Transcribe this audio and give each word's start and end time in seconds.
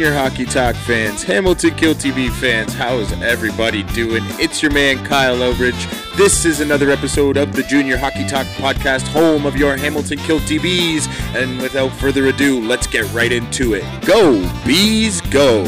Junior 0.00 0.16
Hockey 0.16 0.46
Talk 0.46 0.74
fans, 0.76 1.22
Hamilton 1.22 1.72
Kilty 1.72 2.10
Bee 2.14 2.30
fans, 2.30 2.72
how 2.72 2.96
is 3.00 3.12
everybody 3.20 3.82
doing? 3.82 4.22
It's 4.38 4.62
your 4.62 4.72
man 4.72 5.04
Kyle 5.04 5.36
Elbridge. 5.36 6.16
This 6.16 6.46
is 6.46 6.60
another 6.60 6.88
episode 6.88 7.36
of 7.36 7.52
the 7.52 7.62
Junior 7.64 7.98
Hockey 7.98 8.26
Talk 8.26 8.46
podcast, 8.46 9.06
home 9.08 9.44
of 9.44 9.56
your 9.56 9.76
Hamilton 9.76 10.16
Kilty 10.20 10.56
Bees. 10.56 11.06
And 11.36 11.60
without 11.60 11.90
further 11.90 12.28
ado, 12.28 12.62
let's 12.62 12.86
get 12.86 13.12
right 13.12 13.30
into 13.30 13.74
it. 13.74 13.84
Go, 14.06 14.40
Bees, 14.64 15.20
go! 15.20 15.64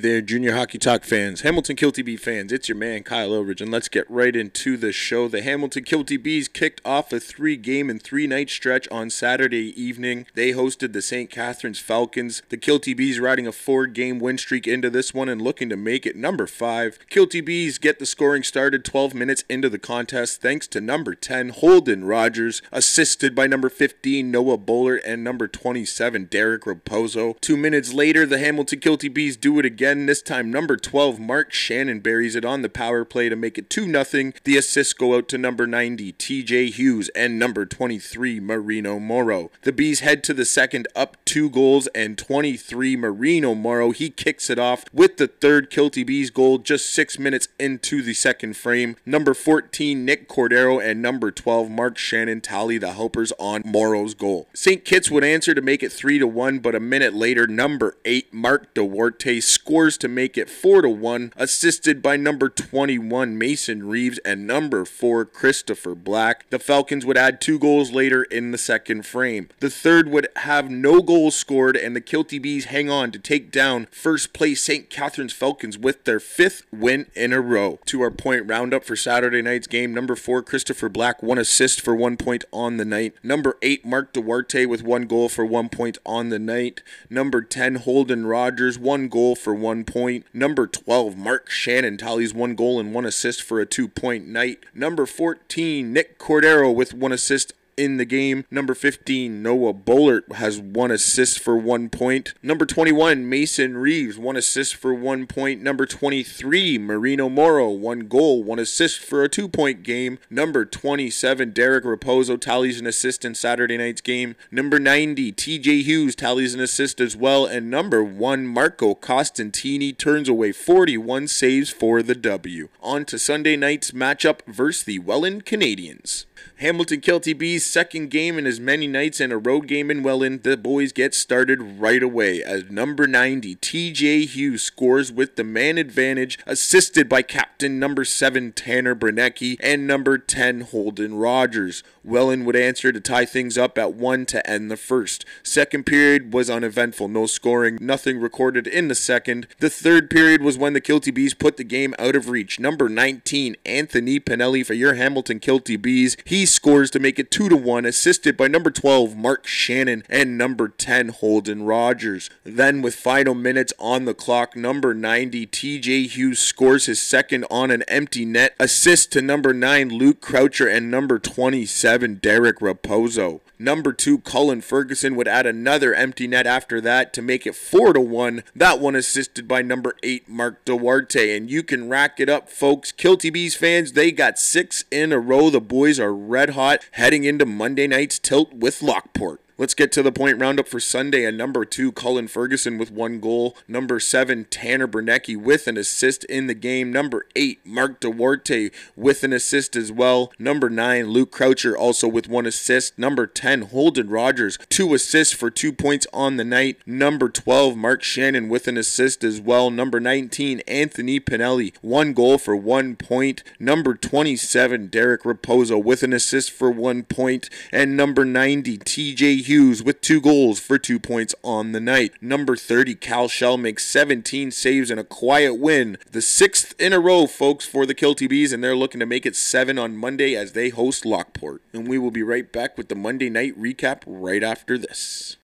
There, 0.00 0.22
Junior 0.22 0.54
Hockey 0.54 0.78
Talk 0.78 1.04
fans, 1.04 1.42
Hamilton 1.42 1.76
Kilty 1.76 2.02
Bee 2.02 2.16
fans. 2.16 2.52
It's 2.52 2.70
your 2.70 2.76
man 2.78 3.02
Kyle 3.02 3.32
Elridge, 3.32 3.60
and 3.60 3.70
let's 3.70 3.88
get 3.90 4.10
right 4.10 4.34
into 4.34 4.78
the 4.78 4.92
show. 4.92 5.28
The 5.28 5.42
Hamilton 5.42 5.84
Kilty 5.84 6.16
Bees 6.16 6.48
kicked 6.48 6.80
off 6.86 7.12
a 7.12 7.20
three-game 7.20 7.90
and 7.90 8.02
three-night 8.02 8.48
stretch 8.48 8.88
on 8.88 9.10
Saturday 9.10 9.78
evening. 9.80 10.26
They 10.34 10.52
hosted 10.52 10.94
the 10.94 11.02
St. 11.02 11.28
Catharines 11.30 11.80
Falcons. 11.80 12.40
The 12.48 12.56
Kilty 12.56 12.96
Bees 12.96 13.20
riding 13.20 13.46
a 13.46 13.52
four-game 13.52 14.18
win 14.18 14.38
streak 14.38 14.66
into 14.66 14.88
this 14.88 15.12
one 15.12 15.28
and 15.28 15.42
looking 15.42 15.68
to 15.68 15.76
make 15.76 16.06
it 16.06 16.16
number 16.16 16.46
five. 16.46 16.98
Kilty 17.10 17.44
Bees 17.44 17.76
get 17.76 17.98
the 17.98 18.06
scoring 18.06 18.42
started 18.42 18.86
12 18.86 19.12
minutes 19.12 19.44
into 19.50 19.68
the 19.68 19.78
contest 19.78 20.40
thanks 20.40 20.66
to 20.68 20.80
number 20.80 21.14
10 21.14 21.50
Holden 21.50 22.04
Rogers, 22.04 22.62
assisted 22.72 23.34
by 23.34 23.46
number 23.46 23.68
15 23.68 24.30
Noah 24.30 24.56
Bowler 24.56 24.96
and 24.96 25.22
number 25.22 25.46
27 25.46 26.24
Derek 26.24 26.62
Raposo. 26.62 27.38
Two 27.40 27.58
minutes 27.58 27.92
later, 27.92 28.24
the 28.24 28.38
Hamilton 28.38 28.80
Kilty 28.80 29.12
Bees 29.12 29.36
do 29.36 29.58
it 29.58 29.66
again. 29.66 29.89
This 29.90 30.22
time, 30.22 30.52
number 30.52 30.76
12 30.76 31.18
Mark 31.18 31.52
Shannon 31.52 31.98
buries 31.98 32.36
it 32.36 32.44
on 32.44 32.62
the 32.62 32.68
power 32.68 33.04
play 33.04 33.28
to 33.28 33.34
make 33.34 33.58
it 33.58 33.68
2 33.68 33.90
0. 34.04 34.32
The 34.44 34.56
assists 34.56 34.92
go 34.92 35.16
out 35.16 35.28
to 35.28 35.38
number 35.38 35.66
90 35.66 36.12
TJ 36.12 36.72
Hughes 36.72 37.08
and 37.14 37.40
number 37.40 37.66
23 37.66 38.38
Marino 38.38 39.00
Moro. 39.00 39.50
The 39.62 39.72
Bees 39.72 40.00
head 40.00 40.22
to 40.24 40.34
the 40.34 40.44
second 40.44 40.86
up 40.94 41.16
two 41.24 41.50
goals 41.50 41.88
and 41.88 42.16
23 42.16 42.96
Marino 42.96 43.54
Moro. 43.54 43.90
He 43.90 44.10
kicks 44.10 44.48
it 44.48 44.60
off 44.60 44.84
with 44.92 45.16
the 45.16 45.26
third 45.26 45.70
Kilty 45.70 46.06
Bees 46.06 46.30
goal 46.30 46.58
just 46.58 46.90
six 46.90 47.18
minutes 47.18 47.48
into 47.58 48.00
the 48.00 48.14
second 48.14 48.56
frame. 48.56 48.94
Number 49.04 49.34
14 49.34 50.04
Nick 50.04 50.28
Cordero 50.28 50.80
and 50.80 51.02
number 51.02 51.32
12 51.32 51.68
Mark 51.68 51.98
Shannon 51.98 52.40
tally 52.40 52.78
the 52.78 52.92
helpers 52.92 53.32
on 53.40 53.62
Moro's 53.64 54.14
goal. 54.14 54.48
St. 54.54 54.84
Kitts 54.84 55.10
would 55.10 55.24
answer 55.24 55.54
to 55.54 55.60
make 55.60 55.82
it 55.82 55.92
3 55.92 56.18
to 56.20 56.26
1, 56.26 56.60
but 56.60 56.74
a 56.74 56.80
minute 56.80 57.14
later, 57.14 57.46
number 57.46 57.96
8 58.04 58.32
Mark 58.32 58.72
Duarte 58.74 59.40
scores 59.80 59.96
to 59.96 60.08
make 60.08 60.36
it 60.36 60.50
4 60.50 60.82
to 60.82 60.90
1, 60.90 61.32
assisted 61.36 62.02
by 62.02 62.14
number 62.14 62.50
21 62.50 63.38
Mason 63.38 63.88
Reeves 63.88 64.18
and 64.26 64.46
number 64.46 64.84
4 64.84 65.24
Christopher 65.24 65.94
Black. 65.94 66.44
The 66.50 66.58
Falcons 66.58 67.06
would 67.06 67.16
add 67.16 67.40
two 67.40 67.58
goals 67.58 67.90
later 67.90 68.24
in 68.24 68.50
the 68.50 68.58
second 68.58 69.06
frame. 69.06 69.48
The 69.60 69.70
third 69.70 70.10
would 70.10 70.28
have 70.36 70.70
no 70.70 71.00
goals 71.00 71.34
scored, 71.34 71.78
and 71.78 71.96
the 71.96 72.02
Kilty 72.02 72.38
Bees 72.38 72.66
hang 72.66 72.90
on 72.90 73.10
to 73.12 73.18
take 73.18 73.50
down 73.50 73.88
first 73.90 74.34
place 74.34 74.62
St. 74.62 74.90
Catharines 74.90 75.32
Falcons 75.32 75.78
with 75.78 76.04
their 76.04 76.20
fifth 76.20 76.66
win 76.70 77.06
in 77.14 77.32
a 77.32 77.40
row. 77.40 77.78
To 77.86 78.02
our 78.02 78.10
point 78.10 78.46
roundup 78.46 78.84
for 78.84 78.96
Saturday 78.96 79.40
night's 79.40 79.66
game, 79.66 79.94
number 79.94 80.14
4 80.14 80.42
Christopher 80.42 80.90
Black, 80.90 81.22
one 81.22 81.38
assist 81.38 81.80
for 81.80 81.96
one 81.96 82.18
point 82.18 82.44
on 82.52 82.76
the 82.76 82.84
night. 82.84 83.14
Number 83.22 83.56
8 83.62 83.86
Mark 83.86 84.12
Duarte 84.12 84.66
with 84.66 84.82
one 84.82 85.06
goal 85.06 85.30
for 85.30 85.46
one 85.46 85.70
point 85.70 85.96
on 86.04 86.28
the 86.28 86.38
night. 86.38 86.82
Number 87.08 87.40
10 87.40 87.76
Holden 87.76 88.26
Rogers, 88.26 88.78
one 88.78 89.08
goal 89.08 89.34
for 89.34 89.54
one 89.70 89.84
point. 89.84 90.26
Number 90.34 90.66
12 90.66 91.16
Mark 91.16 91.48
Shannon 91.48 91.96
tallies 91.96 92.34
one 92.34 92.56
goal 92.56 92.80
and 92.80 92.92
one 92.92 93.06
assist 93.06 93.40
for 93.40 93.60
a 93.60 93.66
two 93.66 93.86
point 93.86 94.26
night. 94.26 94.64
Number 94.74 95.06
14 95.06 95.92
Nick 95.92 96.18
Cordero 96.18 96.74
with 96.74 96.92
one 96.92 97.12
assist 97.12 97.52
in 97.80 97.96
the 97.96 98.04
game. 98.04 98.44
Number 98.50 98.74
15, 98.74 99.42
Noah 99.42 99.72
Bullard 99.72 100.24
has 100.34 100.60
one 100.60 100.90
assist 100.90 101.40
for 101.40 101.56
one 101.56 101.88
point. 101.88 102.34
Number 102.42 102.66
21, 102.66 103.26
Mason 103.26 103.78
Reeves, 103.78 104.18
one 104.18 104.36
assist 104.36 104.76
for 104.76 104.92
one 104.92 105.26
point. 105.26 105.62
Number 105.62 105.86
23, 105.86 106.76
Marino 106.76 107.30
Moro, 107.30 107.70
one 107.70 108.00
goal, 108.00 108.44
one 108.44 108.58
assist 108.58 109.00
for 109.00 109.24
a 109.24 109.28
two 109.30 109.48
point 109.48 109.82
game. 109.82 110.18
Number 110.28 110.66
27, 110.66 111.52
Derek 111.52 111.84
Raposo 111.84 112.38
tallies 112.38 112.78
an 112.78 112.86
assist 112.86 113.24
in 113.24 113.34
Saturday 113.34 113.78
night's 113.78 114.02
game. 114.02 114.36
Number 114.50 114.78
90, 114.78 115.32
TJ 115.32 115.82
Hughes 115.82 116.14
tallies 116.14 116.52
an 116.52 116.60
assist 116.60 117.00
as 117.00 117.16
well. 117.16 117.46
And 117.46 117.70
number 117.70 118.04
1, 118.04 118.46
Marco 118.46 118.94
Costantini 118.94 119.96
turns 119.96 120.28
away 120.28 120.52
41 120.52 121.28
saves 121.28 121.70
for 121.70 122.02
the 122.02 122.14
W. 122.14 122.68
On 122.82 123.06
to 123.06 123.18
Sunday 123.18 123.56
night's 123.56 123.92
matchup 123.92 124.40
versus 124.46 124.84
the 124.84 124.98
Welland 124.98 125.46
Canadians. 125.46 126.26
Hamilton 126.56 127.00
Kilty 127.00 127.36
B's 127.36 127.64
second 127.70 128.10
game 128.10 128.36
in 128.36 128.46
as 128.46 128.58
many 128.58 128.88
nights 128.88 129.20
and 129.20 129.32
a 129.32 129.38
road 129.38 129.68
game 129.68 129.90
in 129.92 130.02
Welland, 130.02 130.42
the 130.42 130.56
boys 130.56 130.92
get 130.92 131.14
started 131.14 131.78
right 131.78 132.02
away 132.02 132.42
as 132.42 132.68
number 132.68 133.06
90 133.06 133.54
TJ 133.56 134.26
Hughes 134.26 134.62
scores 134.62 135.12
with 135.12 135.36
the 135.36 135.44
man 135.44 135.78
advantage, 135.78 136.36
assisted 136.46 137.08
by 137.08 137.22
captain 137.22 137.78
number 137.78 138.04
7 138.04 138.52
Tanner 138.52 138.96
Bernecki 138.96 139.56
and 139.60 139.86
number 139.86 140.18
10 140.18 140.62
Holden 140.62 141.14
Rogers. 141.14 141.84
Welland 142.02 142.44
would 142.46 142.56
answer 142.56 142.90
to 142.90 143.00
tie 143.00 143.24
things 143.24 143.56
up 143.56 143.78
at 143.78 143.94
1 143.94 144.26
to 144.26 144.50
end 144.50 144.70
the 144.70 144.76
first. 144.76 145.24
Second 145.44 145.84
period 145.84 146.32
was 146.32 146.50
uneventful, 146.50 147.06
no 147.06 147.26
scoring, 147.26 147.78
nothing 147.80 148.18
recorded 148.18 148.66
in 148.66 148.88
the 148.88 148.94
second. 148.94 149.46
The 149.60 149.70
third 149.70 150.10
period 150.10 150.42
was 150.42 150.58
when 150.58 150.72
the 150.72 150.80
Kilty 150.80 151.14
Bees 151.14 151.34
put 151.34 151.56
the 151.56 151.64
game 151.64 151.94
out 151.98 152.16
of 152.16 152.28
reach. 152.28 152.58
Number 152.58 152.88
19 152.88 153.54
Anthony 153.64 154.18
Pinelli 154.18 154.66
for 154.66 154.74
your 154.74 154.94
Hamilton 154.94 155.38
Kilty 155.38 155.80
Bees. 155.80 156.16
He 156.24 156.46
scores 156.46 156.90
to 156.90 156.98
make 156.98 157.18
it 157.18 157.30
2 157.30 157.48
to 157.48 157.59
1, 157.64 157.84
assisted 157.84 158.36
by 158.36 158.48
number 158.48 158.70
12 158.70 159.16
Mark 159.16 159.46
Shannon 159.46 160.02
and 160.08 160.36
number 160.36 160.68
10 160.68 161.08
Holden 161.08 161.64
Rogers. 161.64 162.30
Then, 162.44 162.82
with 162.82 162.94
final 162.94 163.34
minutes 163.34 163.72
on 163.78 164.04
the 164.04 164.14
clock, 164.14 164.56
number 164.56 164.94
90 164.94 165.46
TJ 165.46 166.08
Hughes 166.08 166.38
scores 166.38 166.86
his 166.86 167.00
second 167.00 167.44
on 167.50 167.70
an 167.70 167.82
empty 167.88 168.24
net, 168.24 168.54
assist 168.58 169.12
to 169.12 169.22
number 169.22 169.52
9 169.52 169.88
Luke 169.90 170.20
Croucher 170.20 170.68
and 170.68 170.90
number 170.90 171.18
27 171.18 172.16
Derek 172.16 172.60
Raposo. 172.60 173.40
Number 173.60 173.92
2 173.92 174.20
Cullen 174.20 174.62
Ferguson 174.62 175.16
would 175.16 175.28
add 175.28 175.44
another 175.44 175.92
empty 175.94 176.26
net 176.26 176.46
after 176.46 176.80
that 176.80 177.12
to 177.12 177.20
make 177.20 177.46
it 177.46 177.54
4 177.54 177.92
to 177.92 178.00
1. 178.00 178.42
That 178.56 178.80
one 178.80 178.96
assisted 178.96 179.46
by 179.46 179.60
number 179.60 179.96
8 180.02 180.30
Mark 180.30 180.64
Duarte 180.64 181.36
and 181.36 181.50
you 181.50 181.62
can 181.62 181.90
rack 181.90 182.18
it 182.18 182.30
up 182.30 182.48
folks. 182.48 182.90
Kilty 182.90 183.30
Bees 183.30 183.54
fans, 183.54 183.92
they 183.92 184.12
got 184.12 184.38
6 184.38 184.84
in 184.90 185.12
a 185.12 185.18
row. 185.18 185.50
The 185.50 185.60
boys 185.60 186.00
are 186.00 186.14
red 186.14 186.50
hot 186.50 186.86
heading 186.92 187.24
into 187.24 187.44
Monday 187.44 187.86
night's 187.86 188.18
tilt 188.18 188.54
with 188.54 188.80
Lockport. 188.80 189.42
Let's 189.60 189.74
get 189.74 189.92
to 189.92 190.02
the 190.02 190.10
point 190.10 190.40
roundup 190.40 190.68
for 190.68 190.80
Sunday. 190.80 191.26
And 191.26 191.36
number 191.36 191.66
two, 191.66 191.92
Cullen 191.92 192.28
Ferguson 192.28 192.78
with 192.78 192.90
one 192.90 193.20
goal. 193.20 193.54
Number 193.68 194.00
seven, 194.00 194.46
Tanner 194.46 194.88
Bernecki 194.88 195.36
with 195.36 195.66
an 195.66 195.76
assist 195.76 196.24
in 196.24 196.46
the 196.46 196.54
game. 196.54 196.90
Number 196.90 197.26
eight, 197.36 197.60
Mark 197.62 198.00
Duarte 198.00 198.70
with 198.96 199.22
an 199.22 199.34
assist 199.34 199.76
as 199.76 199.92
well. 199.92 200.32
Number 200.38 200.70
nine, 200.70 201.08
Luke 201.08 201.30
Croucher 201.30 201.76
also 201.76 202.08
with 202.08 202.26
one 202.26 202.46
assist. 202.46 202.98
Number 202.98 203.26
10, 203.26 203.66
Holden 203.66 204.08
Rogers, 204.08 204.56
two 204.70 204.94
assists 204.94 205.34
for 205.34 205.50
two 205.50 205.74
points 205.74 206.06
on 206.10 206.38
the 206.38 206.44
night. 206.44 206.78
Number 206.86 207.28
12, 207.28 207.76
Mark 207.76 208.02
Shannon 208.02 208.48
with 208.48 208.66
an 208.66 208.78
assist 208.78 209.22
as 209.22 209.42
well. 209.42 209.70
Number 209.70 210.00
19, 210.00 210.60
Anthony 210.60 211.20
Pinelli, 211.20 211.74
one 211.82 212.14
goal 212.14 212.38
for 212.38 212.56
one 212.56 212.96
point. 212.96 213.42
Number 213.58 213.92
27, 213.92 214.86
Derek 214.86 215.24
Raposo 215.24 215.84
with 215.84 216.02
an 216.02 216.14
assist 216.14 216.50
for 216.50 216.70
one 216.70 217.02
point. 217.02 217.50
And 217.70 217.94
number 217.94 218.24
90, 218.24 218.78
TJ 218.78 219.49
Hughes 219.50 219.82
with 219.82 220.00
two 220.00 220.20
goals 220.20 220.60
for 220.60 220.78
two 220.78 221.00
points 221.00 221.34
on 221.42 221.72
the 221.72 221.80
night. 221.80 222.12
Number 222.20 222.54
30, 222.54 222.94
Cal 222.94 223.26
Shell 223.26 223.56
makes 223.56 223.84
17 223.84 224.52
saves 224.52 224.92
and 224.92 225.00
a 225.00 225.02
quiet 225.02 225.54
win. 225.54 225.98
The 226.08 226.22
sixth 226.22 226.72
in 226.80 226.92
a 226.92 227.00
row, 227.00 227.26
folks, 227.26 227.66
for 227.66 227.84
the 227.84 227.92
Kilty 227.92 228.28
Bees, 228.28 228.52
and 228.52 228.62
they're 228.62 228.76
looking 228.76 229.00
to 229.00 229.06
make 229.06 229.26
it 229.26 229.34
seven 229.34 229.76
on 229.76 229.96
Monday 229.96 230.36
as 230.36 230.52
they 230.52 230.68
host 230.68 231.04
Lockport. 231.04 231.62
And 231.72 231.88
we 231.88 231.98
will 231.98 232.12
be 232.12 232.22
right 232.22 232.52
back 232.52 232.78
with 232.78 232.88
the 232.88 232.94
Monday 232.94 233.28
night 233.28 233.60
recap 233.60 234.02
right 234.06 234.44
after 234.44 234.78
this. 234.78 235.36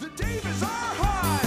The 0.00 0.08
Dave 0.08 0.44
is 0.44 0.62
our 0.64 1.45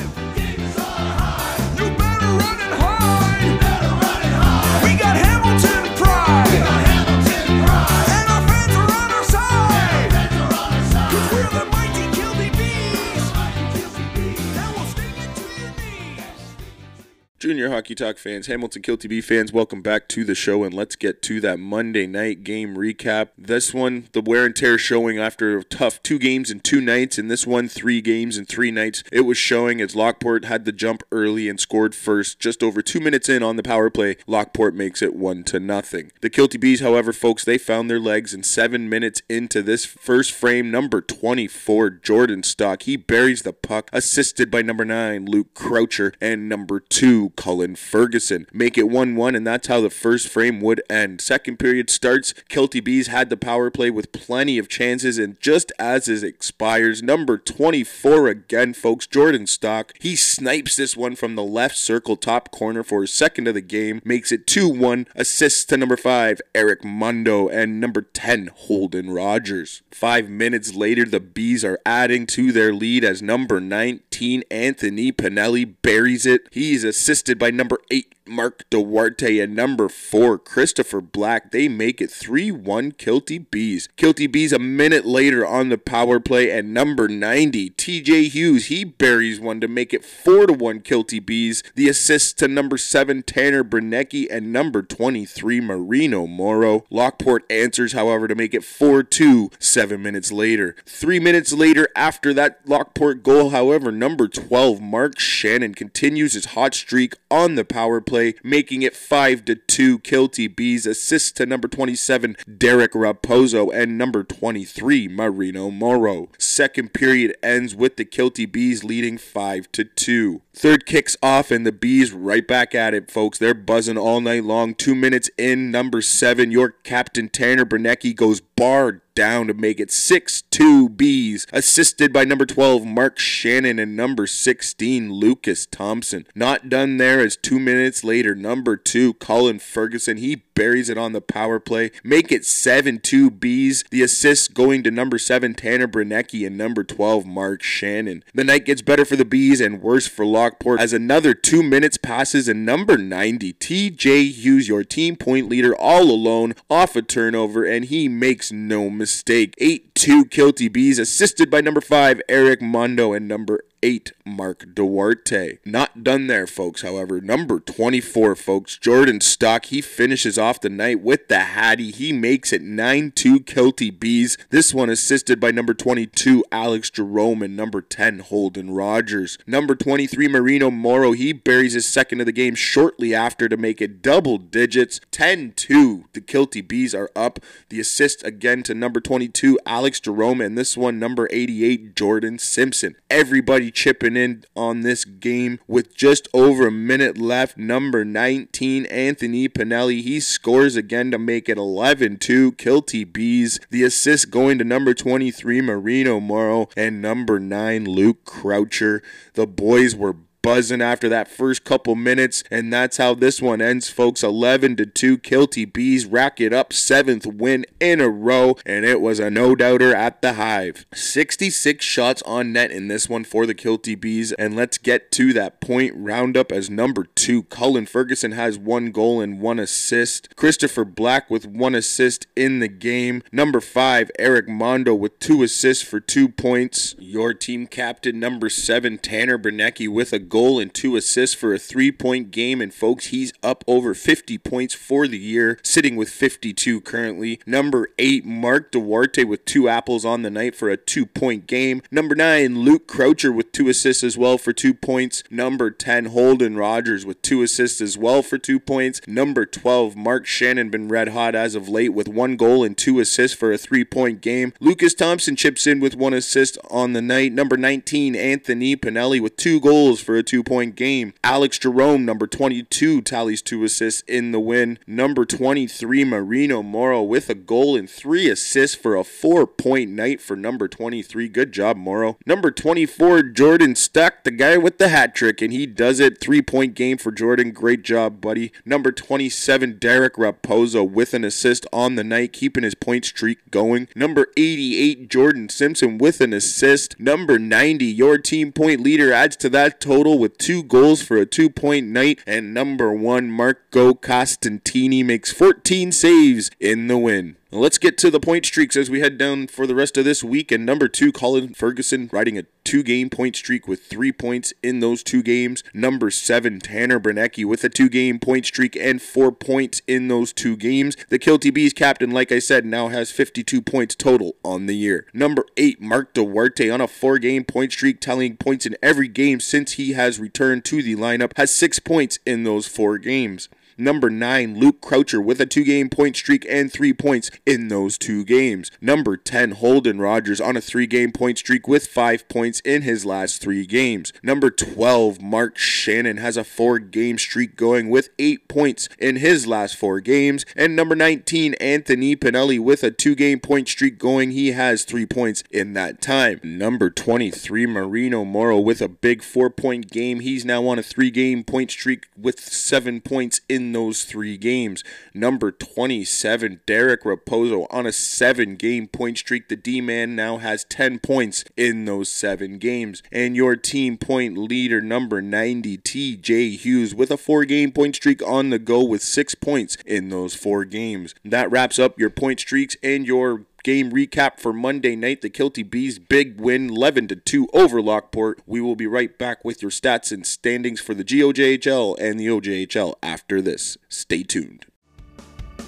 Junior 17.39 17.69
Hockey 17.69 17.95
Talk 17.95 18.17
fans, 18.17 18.47
Hamilton 18.47 18.81
Kilty 18.81 19.07
Bee 19.07 19.21
fans, 19.21 19.53
welcome 19.53 19.81
back 19.81 20.09
to 20.09 20.25
the 20.25 20.35
show 20.35 20.65
and 20.65 20.73
let's 20.73 20.97
get 20.97 21.21
to 21.21 21.39
that 21.39 21.57
Monday 21.57 22.05
night 22.05 22.43
game 22.43 22.75
recap. 22.75 23.29
This 23.37 23.73
one, 23.73 24.09
the 24.11 24.19
wear 24.19 24.45
and 24.45 24.53
tear 24.53 24.77
showing 24.77 25.17
after 25.17 25.57
a 25.57 25.63
tough 25.63 26.03
two 26.03 26.19
games 26.19 26.51
and 26.51 26.61
two 26.61 26.81
nights, 26.81 27.17
and 27.17 27.31
this 27.31 27.47
one, 27.47 27.69
three 27.69 28.01
games 28.01 28.35
and 28.35 28.45
three 28.45 28.71
nights. 28.71 29.05
It 29.09 29.21
was 29.21 29.37
showing 29.37 29.79
as 29.79 29.95
Lockport 29.95 30.43
had 30.43 30.65
the 30.65 30.73
jump 30.73 31.01
early 31.13 31.47
and 31.47 31.57
scored 31.57 31.95
first. 31.95 32.41
Just 32.41 32.61
over 32.61 32.81
two 32.81 32.99
minutes 32.99 33.29
in 33.29 33.41
on 33.41 33.55
the 33.55 33.63
power 33.63 33.89
play, 33.89 34.17
Lockport 34.27 34.75
makes 34.75 35.01
it 35.01 35.15
one 35.15 35.45
to 35.45 35.61
nothing. 35.61 36.11
The 36.19 36.29
Kilty 36.29 36.59
Bees, 36.59 36.81
however, 36.81 37.13
folks, 37.13 37.45
they 37.45 37.57
found 37.57 37.89
their 37.89 38.01
legs 38.01 38.33
and 38.33 38.45
seven 38.45 38.89
minutes 38.89 39.21
into 39.29 39.61
this 39.61 39.85
first 39.85 40.33
frame, 40.33 40.71
number 40.71 40.99
24, 40.99 41.89
Jordan 41.89 42.43
Stock, 42.43 42.83
he 42.83 42.97
buries 42.97 43.43
the 43.43 43.53
puck, 43.53 43.89
assisted 43.93 44.51
by 44.51 44.61
number 44.61 44.83
nine, 44.83 45.25
Luke 45.25 45.53
Croucher, 45.53 46.11
and 46.19 46.49
number 46.49 46.81
two, 46.81 47.28
Cullen 47.35 47.75
Ferguson. 47.75 48.47
Make 48.51 48.77
it 48.77 48.89
1 48.89 49.15
1, 49.15 49.35
and 49.35 49.45
that's 49.45 49.67
how 49.67 49.81
the 49.81 49.89
first 49.89 50.27
frame 50.27 50.59
would 50.61 50.81
end. 50.89 51.21
Second 51.21 51.57
period 51.57 51.89
starts. 51.89 52.33
Kilty 52.49 52.83
Bees 52.83 53.07
had 53.07 53.29
the 53.29 53.37
power 53.37 53.69
play 53.69 53.89
with 53.89 54.11
plenty 54.11 54.57
of 54.57 54.69
chances, 54.69 55.17
and 55.17 55.39
just 55.39 55.71
as 55.79 56.07
it 56.07 56.23
expires, 56.23 57.03
number 57.03 57.37
24 57.37 58.27
again, 58.27 58.73
folks, 58.73 59.07
Jordan 59.07 59.47
Stock, 59.47 59.93
he 59.99 60.15
snipes 60.15 60.75
this 60.75 60.97
one 60.97 61.15
from 61.15 61.35
the 61.35 61.43
left 61.43 61.77
circle 61.77 62.15
top 62.15 62.51
corner 62.51 62.83
for 62.83 63.01
his 63.01 63.13
second 63.13 63.47
of 63.47 63.53
the 63.53 63.61
game, 63.61 64.01
makes 64.03 64.31
it 64.31 64.47
2 64.47 64.67
1, 64.69 65.07
assists 65.15 65.65
to 65.65 65.77
number 65.77 65.97
5, 65.97 66.41
Eric 66.55 66.83
Mundo, 66.83 67.47
and 67.47 67.79
number 67.79 68.01
10, 68.01 68.49
Holden 68.55 69.11
Rogers. 69.11 69.81
Five 69.91 70.29
minutes 70.29 70.73
later, 70.75 71.05
the 71.05 71.19
Bees 71.19 71.63
are 71.63 71.79
adding 71.85 72.25
to 72.27 72.51
their 72.51 72.73
lead 72.73 73.03
as 73.03 73.21
number 73.21 73.59
19, 73.59 74.43
Anthony 74.49 75.11
Pinelli, 75.11 75.75
buries 75.81 76.25
it. 76.25 76.41
He's 76.51 76.83
assisted 76.83 77.18
by 77.39 77.51
number 77.51 77.79
8, 77.91 78.15
Mark 78.29 78.65
Duarte, 78.69 79.39
and 79.39 79.55
number 79.55 79.89
4, 79.89 80.37
Christopher 80.39 81.01
Black. 81.01 81.51
They 81.51 81.67
make 81.67 82.01
it 82.01 82.11
3 82.11 82.51
1 82.51 82.93
Kilty 82.93 83.49
Bees. 83.49 83.89
Kilty 83.97 84.31
Bees 84.31 84.53
a 84.53 84.59
minute 84.59 85.05
later 85.05 85.45
on 85.45 85.69
the 85.69 85.77
power 85.77 86.19
play, 86.19 86.51
and 86.51 86.73
number 86.73 87.07
90, 87.07 87.71
TJ 87.71 88.29
Hughes, 88.29 88.67
he 88.67 88.83
buries 88.83 89.39
one 89.39 89.59
to 89.61 89.67
make 89.67 89.93
it 89.93 90.05
4 90.05 90.47
to 90.47 90.53
1 90.53 90.81
Kilty 90.81 91.25
Bees. 91.25 91.63
The 91.75 91.89
assist 91.89 92.37
to 92.39 92.47
number 92.47 92.77
7, 92.77 93.23
Tanner 93.23 93.63
Bernecki, 93.63 94.27
and 94.29 94.53
number 94.53 94.81
23, 94.81 95.61
Marino 95.61 96.27
Moro. 96.27 96.85
Lockport 96.89 97.45
answers, 97.49 97.93
however, 97.93 98.27
to 98.27 98.35
make 98.35 98.53
it 98.53 98.63
4 98.63 99.03
2 99.03 99.49
seven 99.59 100.01
minutes 100.01 100.31
later. 100.31 100.75
Three 100.85 101.19
minutes 101.19 101.53
later, 101.53 101.87
after 101.95 102.33
that 102.33 102.61
Lockport 102.65 103.23
goal, 103.23 103.49
however, 103.49 103.91
number 103.91 104.27
12, 104.27 104.81
Mark 104.81 105.19
Shannon 105.19 105.73
continues 105.73 106.33
his 106.33 106.45
hot 106.45 106.73
streak 106.73 107.15
on 107.29 107.55
the 107.55 107.65
power 107.65 108.01
play, 108.01 108.18
making 108.43 108.81
it 108.81 108.95
5 108.95 109.45
to 109.45 109.55
2 109.55 109.99
Kilty 109.99 110.53
Bees. 110.53 110.85
Assist 110.85 111.37
to 111.37 111.45
number 111.45 111.67
27, 111.67 112.35
Derek 112.57 112.93
Raposo, 112.93 113.73
and 113.73 113.97
number 113.97 114.23
23, 114.23 115.07
Marino 115.07 115.69
Moro. 115.69 116.29
Second 116.37 116.93
period 116.93 117.35
ends 117.41 117.75
with 117.75 117.97
the 117.97 118.05
Kilty 118.05 118.49
Bees 118.51 118.83
leading 118.83 119.17
5 119.17 119.71
to 119.73 119.83
2. 119.83 120.41
Third 120.53 120.85
kicks 120.85 121.15
off, 121.23 121.51
and 121.51 121.65
the 121.65 121.71
Bees 121.71 122.11
right 122.11 122.45
back 122.45 122.75
at 122.75 122.93
it, 122.93 123.09
folks. 123.09 123.37
They're 123.37 123.53
buzzing 123.53 123.97
all 123.97 124.21
night 124.21 124.43
long. 124.43 124.75
Two 124.75 124.95
minutes 124.95 125.29
in, 125.37 125.71
number 125.71 126.01
7, 126.01 126.51
your 126.51 126.69
captain 126.69 127.29
Tanner 127.29 127.65
Bernecki 127.65 128.15
goes 128.15 128.41
bar 128.41 129.01
down 129.19 129.47
to 129.47 129.53
make 129.53 129.81
it 129.81 129.91
6 129.91 130.43
2 130.43 130.87
Bees, 130.87 131.45
assisted 131.51 132.13
by 132.13 132.23
number 132.23 132.45
12 132.45 132.85
Mark 132.85 133.19
Shannon 133.19 133.77
and 133.77 133.93
number 133.93 134.25
16 134.25 135.11
Lucas 135.11 135.65
Thompson. 135.65 136.25
Not 136.33 136.69
done 136.69 136.95
there 136.95 137.19
as 137.19 137.35
two 137.35 137.59
minutes 137.59 138.05
later, 138.05 138.33
number 138.33 138.77
2 138.77 139.15
Cullen 139.15 139.59
Ferguson, 139.59 140.15
he 140.15 140.43
buries 140.59 140.89
it 140.89 140.97
on 140.97 141.13
the 141.13 141.21
power 141.21 141.57
play, 141.57 141.89
make 142.03 142.33
it 142.33 142.43
7 142.43 142.99
2 142.99 143.31
Bees. 143.31 143.85
The 143.91 144.01
assist 144.01 144.53
going 144.53 144.83
to 144.83 144.91
number 144.91 145.17
7 145.17 145.53
Tanner 145.53 145.87
Bernecki 145.87 146.45
and 146.45 146.57
number 146.57 146.83
12 146.83 147.25
Mark 147.25 147.63
Shannon. 147.63 148.25
The 148.33 148.43
night 148.43 148.65
gets 148.65 148.81
better 148.81 149.05
for 149.05 149.15
the 149.15 149.23
Bees 149.23 149.61
and 149.61 149.81
worse 149.81 150.05
for 150.05 150.25
Lockport 150.25 150.81
as 150.81 150.91
another 150.91 151.33
two 151.33 151.63
minutes 151.63 151.95
passes 151.95 152.49
and 152.49 152.65
number 152.65 152.97
90 152.97 153.53
TJ 153.53 154.33
Hughes, 154.33 154.67
your 154.67 154.83
team 154.83 155.15
point 155.15 155.47
leader, 155.47 155.73
all 155.73 156.11
alone 156.11 156.55
off 156.69 156.93
a 156.97 157.01
turnover, 157.01 157.63
and 157.63 157.85
he 157.85 158.09
makes 158.09 158.51
no 158.51 158.89
mistake. 158.89 159.53
8 159.59 159.95
2 159.95 160.25
Kilty 160.25 160.67
Bees, 160.67 160.99
assisted 160.99 161.49
by 161.49 161.61
number 161.61 161.79
5 161.79 162.21
Eric 162.27 162.61
Mondo 162.61 163.13
and 163.13 163.29
number 163.29 163.61
8 163.81 164.11
Mark 164.25 164.73
Duarte. 164.73 165.57
Not 165.65 166.03
done 166.03 166.27
there, 166.27 166.47
folks, 166.47 166.81
however. 166.81 167.19
Number 167.21 167.59
24, 167.59 168.35
folks, 168.35 168.77
Jordan 168.77 169.21
Stock, 169.21 169.65
he 169.65 169.81
finishes 169.81 170.37
off 170.37 170.61
the 170.61 170.69
night 170.69 171.01
with 171.01 171.27
the 171.27 171.39
Hattie. 171.39 171.91
He 171.91 172.13
makes 172.13 172.53
it 172.53 172.61
9 172.61 173.11
2 173.15 173.39
Kilty 173.41 173.97
Bees. 173.97 174.37
This 174.49 174.73
one 174.73 174.89
assisted 174.89 175.39
by 175.39 175.51
number 175.51 175.73
22 175.73 176.43
Alex 176.51 176.89
Jerome 176.89 177.41
and 177.41 177.55
number 177.55 177.81
10 177.81 178.19
Holden 178.19 178.71
Rogers. 178.71 179.37
Number 179.47 179.75
23 179.75 180.27
Marino 180.27 180.69
Moro, 180.69 181.11
he 181.13 181.33
buries 181.33 181.73
his 181.73 181.87
second 181.87 182.19
of 182.19 182.25
the 182.25 182.31
game 182.31 182.55
shortly 182.55 183.15
after 183.15 183.49
to 183.49 183.57
make 183.57 183.81
it 183.81 184.01
double 184.01 184.37
digits 184.37 184.99
10 185.11 185.53
2. 185.55 186.05
The 186.13 186.21
Kilty 186.21 186.65
Bees 186.65 186.93
are 186.93 187.09
up. 187.15 187.39
The 187.69 187.79
assist 187.79 188.23
again 188.23 188.63
to 188.63 188.73
number 188.73 188.99
22 188.99 189.59
Alex 189.65 189.99
Jerome 189.99 190.41
and 190.41 190.57
this 190.57 190.77
one 190.77 190.99
number 190.99 191.27
88 191.31 191.95
Jordan 191.95 192.39
Simpson. 192.39 192.95
Everybody 193.09 193.68
chipping 193.71 194.15
in 194.15 194.43
on 194.55 194.81
this 194.81 195.05
game 195.05 195.59
with 195.67 195.95
just 195.95 196.27
over 196.33 196.67
a 196.67 196.71
minute 196.71 197.17
left. 197.17 197.57
Number 197.57 198.03
19, 198.05 198.85
Anthony 198.87 199.49
Pinelli, 199.49 200.01
he 200.01 200.19
scores 200.19 200.75
again 200.75 201.11
to 201.11 201.17
make 201.19 201.49
it 201.49 201.57
11 201.57 202.17
2. 202.17 202.53
Kilty 202.53 203.11
Bees. 203.11 203.59
The 203.69 203.83
assist 203.83 204.31
going 204.31 204.57
to 204.59 204.63
number 204.63 204.93
23, 204.93 205.61
Marino 205.61 206.19
Moro, 206.19 206.69
and 206.75 207.01
number 207.01 207.39
9, 207.39 207.85
Luke 207.85 208.25
Croucher. 208.25 209.01
The 209.33 209.47
boys 209.47 209.95
were 209.95 210.15
buzzing 210.41 210.81
after 210.81 211.09
that 211.09 211.27
first 211.27 211.63
couple 211.63 211.95
minutes, 211.95 212.43
and 212.49 212.71
that's 212.71 212.97
how 212.97 213.13
this 213.13 213.41
one 213.41 213.61
ends, 213.61 213.89
folks. 213.89 214.23
11 214.23 214.75
to 214.77 214.85
2. 214.85 215.17
Kilty 215.17 215.71
Bees 215.71 216.05
rack 216.05 216.39
it 216.39 216.53
up, 216.53 216.73
seventh 216.73 217.25
win 217.25 217.65
in 217.79 218.01
a 218.01 218.09
row, 218.09 218.55
and 218.65 218.85
it 218.85 219.01
was 219.01 219.19
a 219.19 219.29
no 219.29 219.55
doubter 219.55 219.93
at 219.93 220.21
the 220.21 220.33
Hive. 220.33 220.85
66 220.93 221.83
shots 221.83 222.21
on 222.23 222.53
net 222.53 222.71
in 222.71 222.87
this 222.87 223.09
one 223.09 223.23
for 223.23 223.45
the 223.45 223.55
Kilty 223.55 223.99
Bees, 223.99 224.31
and 224.33 224.55
let's 224.55 224.77
get 224.77 225.11
to 225.13 225.33
that 225.33 225.61
point 225.61 225.93
roundup 225.95 226.51
as 226.51 226.69
number 226.69 227.05
two. 227.15 227.43
Cullen 227.43 227.85
Ferguson 227.85 228.31
has 228.33 228.57
one 228.57 228.91
goal 228.91 229.21
and 229.21 229.41
one 229.41 229.59
assist. 229.59 230.35
Christopher 230.35 230.85
Black 230.85 231.29
with 231.29 231.45
one 231.45 231.75
assist 231.75 232.27
in 232.35 232.59
the 232.59 232.67
game. 232.67 233.23
Number 233.31 233.59
five, 233.59 234.11
Eric 234.17 234.47
Mondo 234.47 234.93
with 234.93 235.19
two 235.19 235.43
assists 235.43 235.83
for 235.83 235.99
two 235.99 236.29
points. 236.29 236.95
Your 236.97 237.33
team 237.33 237.67
captain, 237.67 238.19
number 238.19 238.49
seven, 238.49 238.97
Tanner 238.97 239.37
Bernecki 239.37 239.87
with 239.87 240.13
a 240.13 240.19
goal 240.29 240.59
and 240.59 240.73
two 240.73 240.95
assists 240.95 241.35
for 241.35 241.53
a 241.53 241.59
three 241.59 241.91
point 241.91 242.31
game. 242.31 242.61
And 242.61 242.73
folks, 242.73 243.07
he's 243.07 243.33
up 243.43 243.63
over 243.67 243.93
50 243.93 244.37
points 244.37 244.73
for 244.73 245.07
the 245.07 245.17
year, 245.17 245.59
sitting 245.63 245.95
with 245.95 246.09
52 246.09 246.81
currently. 246.81 247.39
Number 247.45 247.89
eight, 247.97 248.25
Mark 248.25 248.71
Duarte 248.71 249.23
with 249.23 249.45
two 249.45 249.67
apples 249.67 250.05
on 250.05 250.21
the 250.21 250.29
night 250.29 250.55
for 250.55 250.69
a 250.69 250.77
two 250.77 251.05
point 251.05 251.47
game. 251.47 251.81
Number 251.91 252.15
nine, 252.15 252.59
Luke 252.59 252.87
Croucher 252.87 253.31
with 253.31 253.51
two 253.51 253.69
assists 253.69 254.03
as 254.03 254.17
well 254.17 254.37
for 254.37 254.53
two 254.53 254.73
points. 254.73 255.23
Number 255.29 255.71
10, 255.71 256.05
Holden 256.05 256.55
Rogers 256.55 257.05
with 257.05 257.21
two 257.21 257.41
assists 257.41 257.81
as 257.81 257.97
well 257.97 258.21
for 258.21 258.37
two 258.37 258.59
points. 258.59 259.01
Number 259.07 259.45
12, 259.45 259.95
Mark 259.95 260.25
Shannon 260.25 260.69
been 260.69 260.87
red 260.87 261.09
hot 261.09 261.35
as 261.35 261.55
of 261.55 261.67
late 261.67 261.93
with 261.93 262.07
one 262.07 262.35
goal 262.35 262.63
and 262.63 262.77
two 262.77 262.99
assists 262.99 263.35
for 263.35 263.51
a 263.51 263.57
three 263.57 263.83
point 263.83 264.21
game. 264.21 264.53
Lucas 264.59 264.93
Thompson 264.93 265.35
chips 265.35 265.65
in 265.65 265.79
with 265.79 265.95
one 265.95 266.13
assist 266.13 266.57
on 266.69 266.93
the 266.93 267.01
night. 267.01 267.33
Number 267.33 267.57
19, 267.57 268.15
Anthony 268.15 268.75
Pinelli 268.75 269.19
with 269.21 269.37
two 269.37 269.59
goals 269.59 269.99
for 269.99 270.18
a 270.19 270.23
two 270.23 270.43
point 270.43 270.75
game. 270.75 271.13
Alex 271.23 271.57
Jerome, 271.57 272.05
number 272.05 272.27
22, 272.27 273.01
tallies 273.01 273.41
two 273.41 273.63
assists 273.63 274.01
in 274.07 274.31
the 274.31 274.39
win. 274.39 274.77
Number 274.85 275.25
23, 275.25 276.03
Marino 276.03 276.61
Moro 276.61 277.01
with 277.01 277.29
a 277.29 277.35
goal 277.35 277.75
and 277.75 277.89
three 277.89 278.29
assists 278.29 278.75
for 278.75 278.95
a 278.95 279.03
four 279.03 279.47
point 279.47 279.91
night 279.91 280.21
for 280.21 280.35
number 280.35 280.67
23. 280.67 281.27
Good 281.29 281.51
job, 281.51 281.77
Moro. 281.77 282.17
Number 282.25 282.51
24, 282.51 283.23
Jordan 283.23 283.75
Stock, 283.75 284.23
the 284.23 284.31
guy 284.31 284.57
with 284.57 284.77
the 284.77 284.89
hat 284.89 285.15
trick, 285.15 285.41
and 285.41 285.53
he 285.53 285.65
does 285.65 285.99
it. 285.99 286.19
Three 286.21 286.41
point 286.41 286.75
game 286.75 286.97
for 286.97 287.11
Jordan. 287.11 287.51
Great 287.51 287.83
job, 287.83 288.21
buddy. 288.21 288.51
Number 288.65 288.91
27, 288.91 289.77
Derek 289.79 290.15
Raposo 290.15 290.87
with 290.87 291.13
an 291.13 291.23
assist 291.23 291.65
on 291.71 291.95
the 291.95 292.03
night, 292.03 292.33
keeping 292.33 292.63
his 292.63 292.75
point 292.75 293.05
streak 293.05 293.49
going. 293.51 293.87
Number 293.95 294.27
88, 294.35 295.09
Jordan 295.09 295.49
Simpson 295.49 295.97
with 295.97 296.21
an 296.21 296.33
assist. 296.33 296.99
Number 296.99 297.39
90, 297.39 297.85
your 297.85 298.17
team 298.17 298.51
point 298.51 298.81
leader, 298.81 299.13
adds 299.13 299.35
to 299.37 299.49
that 299.49 299.79
total 299.79 300.08
with 300.17 300.37
two 300.37 300.63
goals 300.63 301.01
for 301.01 301.17
a 301.17 301.25
two 301.25 301.49
point 301.49 301.87
night. 301.87 302.21
And 302.25 302.53
number 302.53 302.93
one, 302.93 303.29
Marco 303.29 303.93
Costantini 303.93 305.05
makes 305.05 305.31
14 305.31 305.91
saves 305.91 306.49
in 306.59 306.87
the 306.87 306.97
win. 306.97 307.35
Let's 307.51 307.79
get 307.79 307.97
to 307.97 308.11
the 308.11 308.19
point 308.19 308.45
streaks 308.45 308.75
as 308.75 308.91
we 308.91 308.99
head 308.99 309.17
down 309.17 309.47
for 309.47 309.65
the 309.65 309.73
rest 309.73 309.97
of 309.97 310.05
this 310.05 310.23
week. 310.23 310.51
And 310.51 310.67
number 310.67 310.87
two, 310.87 311.11
Cullen 311.11 311.55
Ferguson 311.55 312.07
riding 312.13 312.37
a 312.37 312.43
two 312.63 312.83
game 312.83 313.09
point 313.09 313.35
streak 313.35 313.67
with 313.67 313.85
three 313.85 314.11
points 314.11 314.53
in 314.61 314.81
those 314.81 315.01
two 315.01 315.23
games. 315.23 315.63
Number 315.73 316.11
seven, 316.11 316.59
Tanner 316.59 316.99
Bernecki 316.99 317.43
with 317.45 317.63
a 317.63 317.69
two 317.69 317.89
game 317.89 318.19
point 318.19 318.45
streak 318.45 318.75
and 318.75 319.01
four 319.01 319.31
points 319.31 319.81
in 319.87 320.09
those 320.09 320.31
two 320.31 320.55
games. 320.55 320.95
The 321.09 321.17
Kilty 321.17 321.51
Bees 321.51 321.73
captain, 321.73 322.11
like 322.11 322.31
I 322.31 322.37
said, 322.37 322.65
now 322.65 322.89
has 322.89 323.09
52 323.09 323.63
points 323.63 323.95
total 323.95 324.35
on 324.45 324.67
the 324.67 324.75
year. 324.75 325.07
Number 325.11 325.43
eight, 325.57 325.81
Mark 325.81 326.13
Duarte 326.13 326.69
on 326.69 326.81
a 326.81 326.87
four 326.87 327.17
game 327.17 327.45
point 327.45 327.71
streak, 327.71 327.99
tallying 327.99 328.37
points 328.37 328.67
in 328.67 328.77
every 328.83 329.07
game 329.07 329.39
since 329.39 329.71
he 329.71 329.93
has 329.93 330.19
returned 330.19 330.65
to 330.65 330.83
the 330.83 330.95
lineup, 330.95 331.35
has 331.35 331.51
six 331.51 331.79
points 331.79 332.19
in 332.27 332.43
those 332.43 332.67
four 332.67 332.99
games. 332.99 333.49
Number 333.79 334.09
9, 334.09 334.59
Luke 334.59 334.81
Croucher 334.81 335.21
with 335.21 335.39
a 335.39 335.45
two 335.45 335.63
game 335.63 335.89
point 335.89 336.17
streak 336.17 336.45
and 336.49 336.71
three 336.71 336.91
points 336.91 337.31
in 337.45 337.69
those 337.69 337.97
two 337.97 338.25
games. 338.25 338.71
Number 338.81 339.15
10, 339.15 339.51
Holden 339.51 340.01
Rogers 340.01 340.41
on 340.41 340.57
a 340.57 340.61
three 340.61 340.85
game 340.85 341.13
point 341.13 341.37
streak 341.37 341.65
with 341.65 341.87
five 341.87 342.27
points 342.27 342.59
in 342.65 342.81
his 342.81 343.05
last 343.05 343.41
three 343.41 343.65
games. 343.65 344.11
Number 344.21 344.49
12, 344.49 345.21
Mark 345.21 345.57
Shannon 345.57 346.17
has 346.17 346.35
a 346.35 346.43
four 346.43 346.79
game 346.79 347.17
streak 347.17 347.55
going 347.55 347.89
with 347.89 348.09
eight 348.19 348.49
points 348.49 348.89
in 348.99 349.15
his 349.15 349.47
last 349.47 349.77
four 349.77 350.01
games. 350.01 350.45
And 350.57 350.75
number 350.75 350.95
19, 350.95 351.53
Anthony 351.55 352.17
Pinelli 352.17 352.59
with 352.59 352.83
a 352.83 352.91
two 352.91 353.15
game 353.15 353.39
point 353.39 353.69
streak 353.69 353.97
going. 353.97 354.31
He 354.31 354.51
has 354.51 354.83
three 354.83 355.05
points 355.05 355.43
in 355.51 355.71
that 355.73 356.01
time. 356.01 356.41
Number 356.43 356.89
23, 356.89 357.65
Marino 357.65 358.25
Moro 358.25 358.59
with 358.59 358.81
a 358.81 358.89
big 358.89 359.23
four 359.23 359.49
point 359.49 359.89
game. 359.89 360.19
He's 360.19 360.43
now 360.43 360.67
on 360.67 360.77
a 360.77 360.83
three 360.83 361.11
game 361.11 361.45
point 361.45 361.71
streak 361.71 362.07
with 362.17 362.41
seven 362.41 362.99
points 362.99 363.39
in 363.47 363.68
those 363.71 364.03
three 364.03 364.37
games. 364.37 364.83
Number 365.13 365.51
27, 365.51 366.61
Derek 366.65 367.03
Raposo 367.03 367.67
on 367.69 367.85
a 367.85 367.91
seven 367.91 368.55
game 368.55 368.87
point 368.87 369.17
streak. 369.17 369.49
The 369.49 369.55
D 369.55 369.81
man 369.81 370.15
now 370.15 370.37
has 370.37 370.63
10 370.65 370.99
points 370.99 371.43
in 371.57 371.85
those 371.85 372.11
seven 372.11 372.57
games. 372.57 373.03
And 373.11 373.35
your 373.35 373.55
team 373.55 373.97
point 373.97 374.37
leader, 374.37 374.81
number 374.81 375.21
90, 375.21 375.77
TJ 375.77 376.57
Hughes, 376.57 376.95
with 376.95 377.11
a 377.11 377.17
four 377.17 377.45
game 377.45 377.71
point 377.71 377.95
streak 377.95 378.21
on 378.23 378.49
the 378.49 378.59
go 378.59 378.83
with 378.83 379.01
six 379.01 379.35
points 379.35 379.77
in 379.85 380.09
those 380.09 380.35
four 380.35 380.65
games. 380.65 381.15
That 381.23 381.51
wraps 381.51 381.79
up 381.79 381.99
your 381.99 382.09
point 382.09 382.39
streaks 382.39 382.75
and 382.83 383.05
your 383.05 383.45
game 383.63 383.91
recap 383.91 384.39
for 384.39 384.53
Monday 384.53 384.95
night. 384.95 385.21
The 385.21 385.29
Kilty 385.29 385.69
Bees 385.69 385.99
big 385.99 386.39
win 386.39 386.69
11 386.69 387.07
to 387.09 387.15
2 387.15 387.49
over 387.53 387.81
Lockport. 387.81 388.41
We 388.45 388.61
will 388.61 388.75
be 388.75 388.87
right 388.87 389.17
back 389.17 389.43
with 389.45 389.61
your 389.61 389.71
stats 389.71 390.11
and 390.11 390.25
standings 390.25 390.81
for 390.81 390.93
the 390.93 391.03
GOJHL 391.03 391.97
and 391.99 392.19
the 392.19 392.27
OJHL 392.27 392.95
after 393.01 393.41
this. 393.41 393.77
Stay 393.87 394.23
tuned. 394.23 394.65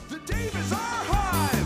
The 0.09 0.19
Davis 0.19 0.71
are 0.71 0.75
hive. 0.77 1.60